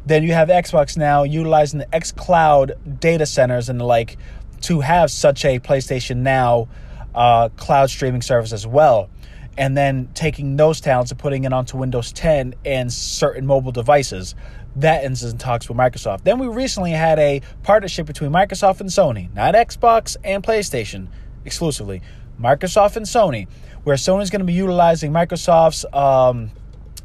[0.07, 4.17] Then you have Xbox now utilizing the xCloud data centers and the like
[4.63, 6.69] to have such a PlayStation Now
[7.15, 9.11] uh, cloud streaming service as well.
[9.59, 14.35] And then taking those talents and putting it onto Windows 10 and certain mobile devices.
[14.77, 16.23] That ends in talks with Microsoft.
[16.23, 21.09] Then we recently had a partnership between Microsoft and Sony, not Xbox and PlayStation
[21.45, 22.03] exclusively,
[22.41, 23.49] Microsoft and Sony,
[23.85, 26.51] where Sony's going to be utilizing Microsoft's um,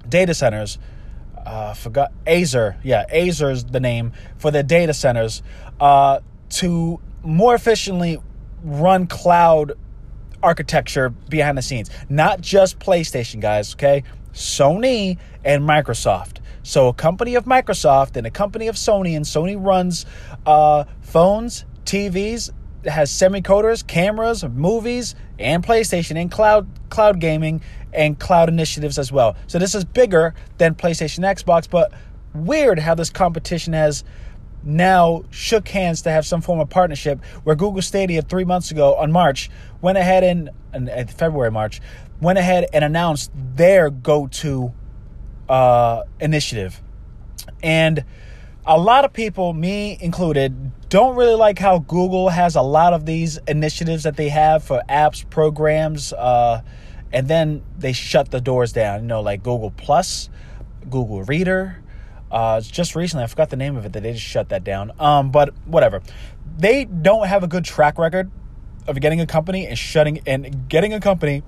[0.07, 0.77] data centers.
[1.45, 5.43] Uh, forgot Azure, yeah, Azure is the name for their data centers
[5.79, 6.19] uh,
[6.49, 8.19] to more efficiently
[8.63, 9.73] run cloud
[10.41, 11.89] architecture behind the scenes.
[12.09, 14.03] Not just PlayStation, guys, okay?
[14.33, 16.37] Sony and Microsoft.
[16.63, 20.05] So, a company of Microsoft and a company of Sony, and Sony runs
[20.45, 22.49] uh, phones, TVs,
[22.85, 27.61] has semicoders, cameras, movies, and PlayStation, and cloud cloud gaming
[27.93, 29.35] and cloud initiatives as well.
[29.45, 31.93] So, this is bigger than PlayStation, Xbox, but
[32.33, 34.03] weird how this competition has
[34.63, 38.95] now shook hands to have some form of partnership where Google Stadia three months ago
[38.95, 39.49] on March
[39.85, 40.49] went ahead and,
[41.11, 41.79] February March
[42.19, 44.73] went ahead and announced their go-to
[45.47, 46.81] uh, initiative,
[47.61, 48.03] and
[48.65, 53.05] a lot of people, me included, don't really like how Google has a lot of
[53.05, 56.61] these initiatives that they have for apps, programs, uh,
[57.13, 59.01] and then they shut the doors down.
[59.01, 60.29] You know, like Google Plus,
[60.89, 61.83] Google Reader.
[62.31, 63.93] Uh, just recently, I forgot the name of it.
[63.93, 64.91] That they just shut that down.
[64.99, 66.01] Um, but whatever.
[66.57, 68.31] They don't have a good track record
[68.87, 71.43] of getting a company and shutting and getting a company,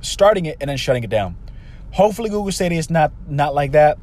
[0.00, 1.36] starting it and then shutting it down.
[1.92, 3.98] Hopefully, Google Stadia is not not like that.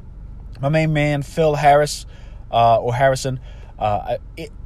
[0.60, 2.06] My main man Phil Harris
[2.50, 3.40] uh, or Harrison.
[3.78, 4.18] Uh,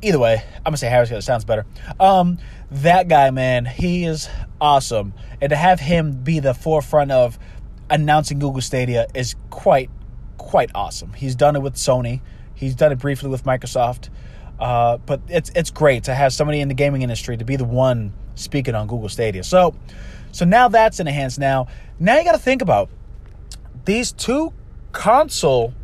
[0.03, 1.65] either way, I'm gonna say Harris because it sounds better.
[1.99, 2.39] Um,
[2.71, 4.29] that guy, man, he is
[4.61, 7.39] awesome, and to have him be the forefront of
[7.91, 9.91] announcing Google Stadia is quite,
[10.37, 11.13] quite awesome.
[11.15, 12.21] He's done it with Sony.
[12.55, 14.11] He's done it briefly with Microsoft.
[14.59, 17.65] Uh, but it's it's great to have somebody in the gaming industry to be the
[17.65, 19.45] one speaking on Google Stadia.
[19.45, 19.75] So,
[20.33, 21.39] so now that's in the hands.
[21.39, 22.91] Now, now you got to think about
[23.85, 24.53] these two
[24.93, 25.75] console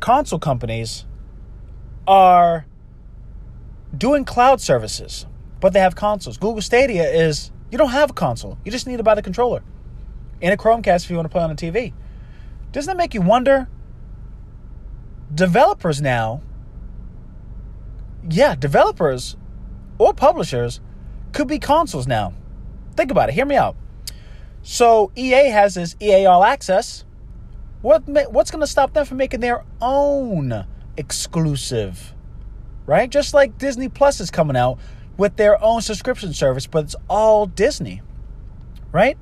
[0.00, 1.04] console companies
[2.06, 2.66] are
[3.96, 5.26] doing cloud services,
[5.60, 6.36] but they have consoles.
[6.36, 8.58] Google Stadia is you don't have a console.
[8.64, 9.62] You just need to buy the controller
[10.42, 11.92] and a Chromecast if you want to play on a TV.
[12.72, 13.68] Doesn't that make you wonder?
[15.34, 16.42] Developers now,
[18.28, 19.36] yeah, developers
[19.98, 20.80] or publishers
[21.32, 22.32] could be consoles now.
[22.96, 23.34] Think about it.
[23.34, 23.76] Hear me out.
[24.62, 27.04] So EA has this EA All Access.
[27.82, 28.02] What
[28.32, 30.66] what's going to stop them from making their own
[30.96, 32.14] exclusive?
[32.86, 33.10] Right?
[33.10, 34.78] Just like Disney Plus is coming out
[35.16, 38.02] with their own subscription service, but it's all Disney.
[38.90, 39.18] Right?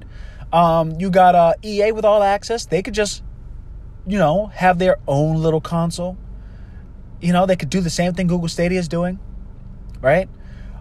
[0.52, 2.66] Um, you got uh, EA with All Access.
[2.66, 3.22] They could just,
[4.06, 6.18] you know, have their own little console.
[7.22, 9.18] You know, they could do the same thing Google Stadia is doing,
[10.00, 10.28] right?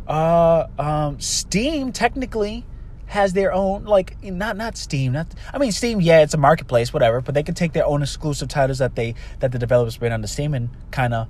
[0.07, 2.65] Uh, um, Steam technically
[3.05, 6.91] has their own like not not Steam, not I mean Steam, yeah, it's a marketplace,
[6.91, 10.11] whatever, but they can take their own exclusive titles that they that the developers bring
[10.11, 11.27] onto Steam and kind of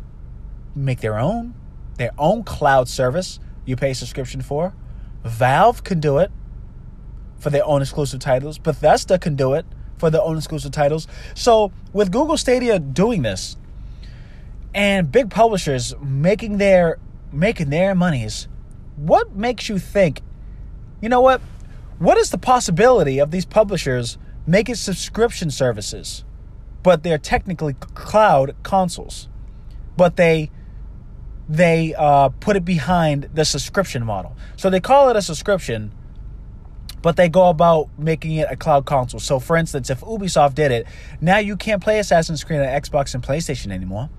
[0.74, 1.54] make their own
[1.98, 4.74] their own cloud service you pay a subscription for.
[5.24, 6.32] Valve can do it
[7.38, 8.58] for their own exclusive titles.
[8.58, 9.66] Bethesda can do it
[9.98, 11.08] for their own exclusive titles.
[11.36, 13.58] So with Google Stadia doing this,
[14.74, 16.98] and big publishers making their
[17.32, 18.48] making their monies,
[18.96, 20.22] what makes you think,
[21.02, 21.42] you know what?
[22.00, 26.24] What is the possibility of these publishers making subscription services,
[26.84, 29.30] but they're technically cloud consoles,
[29.98, 30.52] but they
[31.48, 34.36] they uh, put it behind the subscription model.
[34.56, 35.92] So they call it a subscription,
[37.02, 39.20] but they go about making it a cloud console.
[39.20, 40.88] So, for instance, if Ubisoft did it,
[41.20, 44.10] now you can't play Assassin's Creed on Xbox and PlayStation anymore.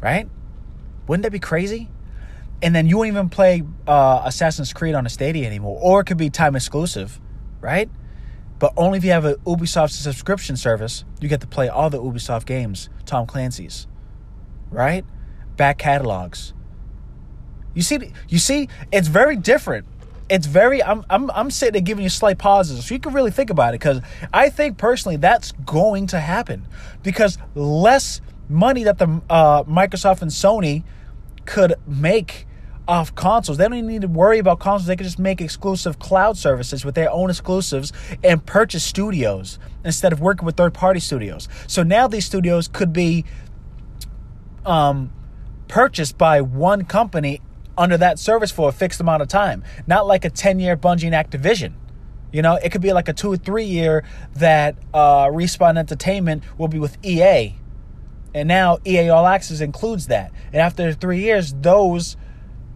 [0.00, 0.28] Right?
[1.06, 1.88] Wouldn't that be crazy?
[2.62, 6.04] And then you won't even play uh, Assassin's Creed on a Stadia anymore, or it
[6.04, 7.20] could be time exclusive,
[7.60, 7.88] right?
[8.58, 12.00] But only if you have a Ubisoft subscription service, you get to play all the
[12.00, 13.86] Ubisoft games, Tom Clancy's,
[14.70, 15.04] right?
[15.56, 16.52] Back catalogs.
[17.74, 19.86] You see, you see, it's very different
[20.30, 23.32] it's very I'm I'm I'm sitting there giving you slight pauses so you can really
[23.32, 24.00] think about it because
[24.32, 26.66] I think personally that's going to happen
[27.02, 28.20] because less
[28.50, 30.84] money that the uh, Microsoft and Sony
[31.46, 32.46] could make
[32.88, 33.56] off consoles.
[33.56, 34.86] They don't even need to worry about consoles.
[34.86, 37.92] They could just make exclusive cloud services with their own exclusives
[38.24, 41.48] and purchase studios instead of working with third party studios.
[41.68, 43.24] So now these studios could be
[44.66, 45.12] um,
[45.68, 47.40] purchased by one company
[47.78, 51.10] under that service for a fixed amount of time, not like a 10 year Bungie
[51.12, 51.74] and Activision.
[52.32, 56.42] You know, it could be like a two or three year that uh, Respawn Entertainment
[56.58, 57.59] will be with EA.
[58.34, 60.32] And now EA All Access includes that.
[60.52, 62.16] And after three years, those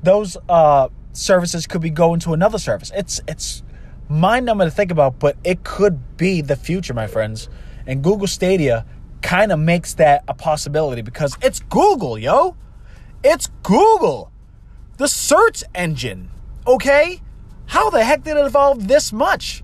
[0.03, 2.91] those uh, services could be going to another service.
[2.95, 3.63] It's it's
[4.09, 7.49] mind numbing to think about, but it could be the future, my friends.
[7.87, 8.85] And Google Stadia
[9.23, 12.57] kind of makes that a possibility because it's Google, yo.
[13.23, 14.31] It's Google,
[14.99, 16.31] the search engine.
[16.67, 17.23] Okay,
[17.67, 19.64] how the heck did it evolve this much?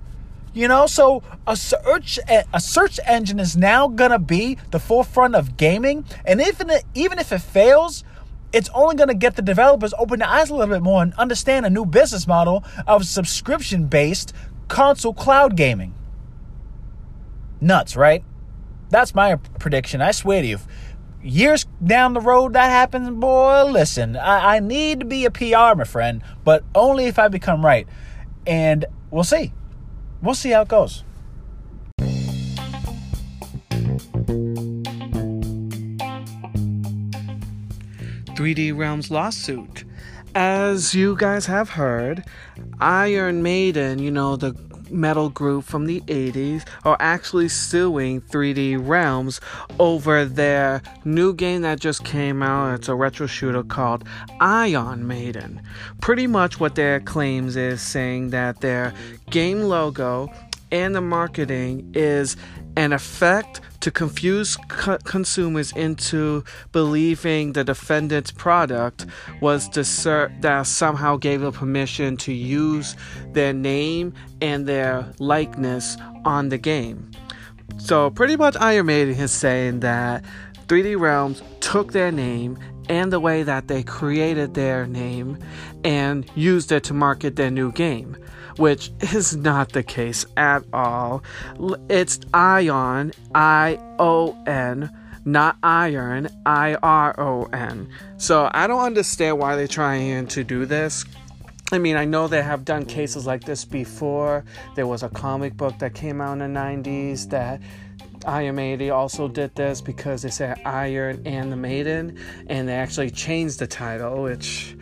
[0.52, 5.56] You know, so a search a search engine is now gonna be the forefront of
[5.56, 8.02] gaming, and even even if it fails,
[8.52, 11.66] it's only gonna get the developers open their eyes a little bit more and understand
[11.66, 14.32] a new business model of subscription based
[14.66, 15.94] console cloud gaming.
[17.60, 18.24] Nuts, right?
[18.88, 20.02] That's my prediction.
[20.02, 20.58] I swear to you.
[21.22, 25.76] Years down the road that happens, boy, listen, I, I need to be a PR,
[25.76, 27.86] my friend, but only if I become right.
[28.46, 29.52] And we'll see.
[30.22, 31.04] We'll see how it goes.
[38.40, 39.84] 3D Realms lawsuit.
[40.34, 42.24] As you guys have heard,
[42.80, 44.52] Iron Maiden, you know, the
[44.90, 49.40] metal group from the 80s, are actually suing 3D Realms
[49.78, 52.74] over their new game that just came out.
[52.74, 54.04] It's a retro shooter called
[54.40, 55.60] Ion Maiden.
[56.00, 58.92] Pretty much what their claims is saying that their
[59.30, 60.32] game logo
[60.72, 62.36] and the marketing is
[62.76, 69.06] an effect to confuse co- consumers into believing the defendant's product
[69.40, 72.96] was the ser- that somehow gave them permission to use
[73.32, 77.10] their name and their likeness on the game.
[77.78, 80.24] So pretty much Iron Maiden is saying that
[80.66, 82.58] 3D Realms took their name
[82.88, 85.38] and the way that they created their name
[85.84, 88.16] and used it to market their new game
[88.56, 91.22] which is not the case at all.
[91.88, 94.90] It's ion, I O N,
[95.24, 97.88] not iron, I R O N.
[98.16, 101.04] So I don't understand why they're trying to do this.
[101.72, 104.44] I mean, I know they have done cases like this before.
[104.74, 107.60] There was a comic book that came out in the 90s that
[108.26, 113.10] Iron Maiden also did this because they said Iron and the Maiden, and they actually
[113.10, 114.76] changed the title, which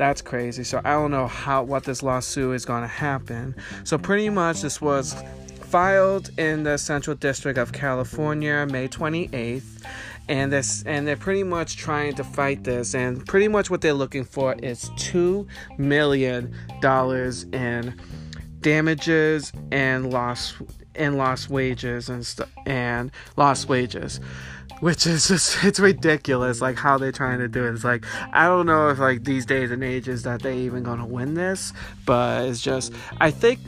[0.00, 0.64] that's crazy.
[0.64, 3.54] So I don't know how what this lawsuit is going to happen.
[3.84, 5.14] So pretty much this was
[5.60, 9.84] filed in the Central District of California May 28th
[10.26, 13.92] and this and they're pretty much trying to fight this and pretty much what they're
[13.92, 15.46] looking for is 2
[15.76, 17.94] million dollars in
[18.62, 20.56] damages and lost
[20.94, 22.26] and lost wages and
[22.64, 24.18] and lost wages
[24.80, 27.74] which is just it's ridiculous like how they're trying to do it.
[27.74, 31.06] It's like i don't know if like these days and ages that they even gonna
[31.06, 31.72] win this
[32.06, 33.60] but it's just i think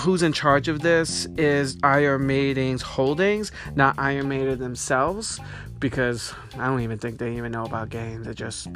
[0.00, 5.40] who's in charge of this is iron maiden's holdings not iron maiden themselves
[5.80, 8.24] because i don't even think they even know about games.
[8.24, 8.68] They're just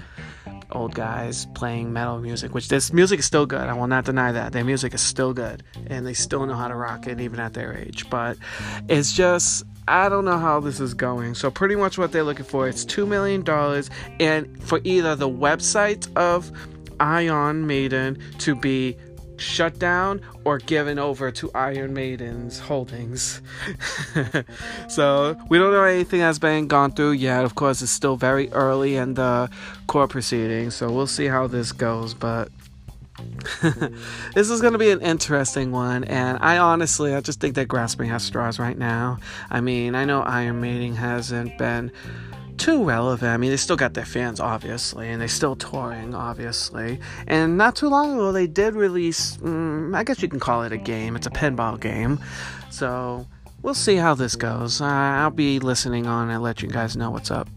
[0.72, 3.60] old guys playing metal music which this music is still good.
[3.60, 4.52] I will not deny that.
[4.52, 7.54] Their music is still good and they still know how to rock it even at
[7.54, 8.10] their age.
[8.10, 8.36] But
[8.88, 11.34] it's just I don't know how this is going.
[11.34, 15.28] So pretty much what they're looking for is two million dollars, and for either the
[15.28, 16.50] website of
[16.98, 18.96] Ion Maiden to be
[19.38, 23.42] shut down or given over to Iron Maiden's holdings.
[24.88, 27.44] so we don't know anything that's been gone through yet.
[27.44, 29.50] Of course, it's still very early in the
[29.86, 32.14] court proceedings, so we'll see how this goes.
[32.14, 32.48] But
[34.34, 37.64] this is going to be an interesting one, and I honestly, I just think they're
[37.64, 39.18] grasping at straws right now.
[39.50, 41.92] I mean, I know Iron Maiden hasn't been
[42.58, 43.30] too relevant.
[43.30, 46.98] I mean, they still got their fans, obviously, and they're still touring, obviously.
[47.26, 50.72] And not too long ago, they did release, mm, I guess you can call it
[50.72, 51.16] a game.
[51.16, 52.18] It's a pinball game.
[52.70, 53.26] So
[53.62, 54.80] we'll see how this goes.
[54.80, 57.48] Uh, I'll be listening on and let you guys know what's up.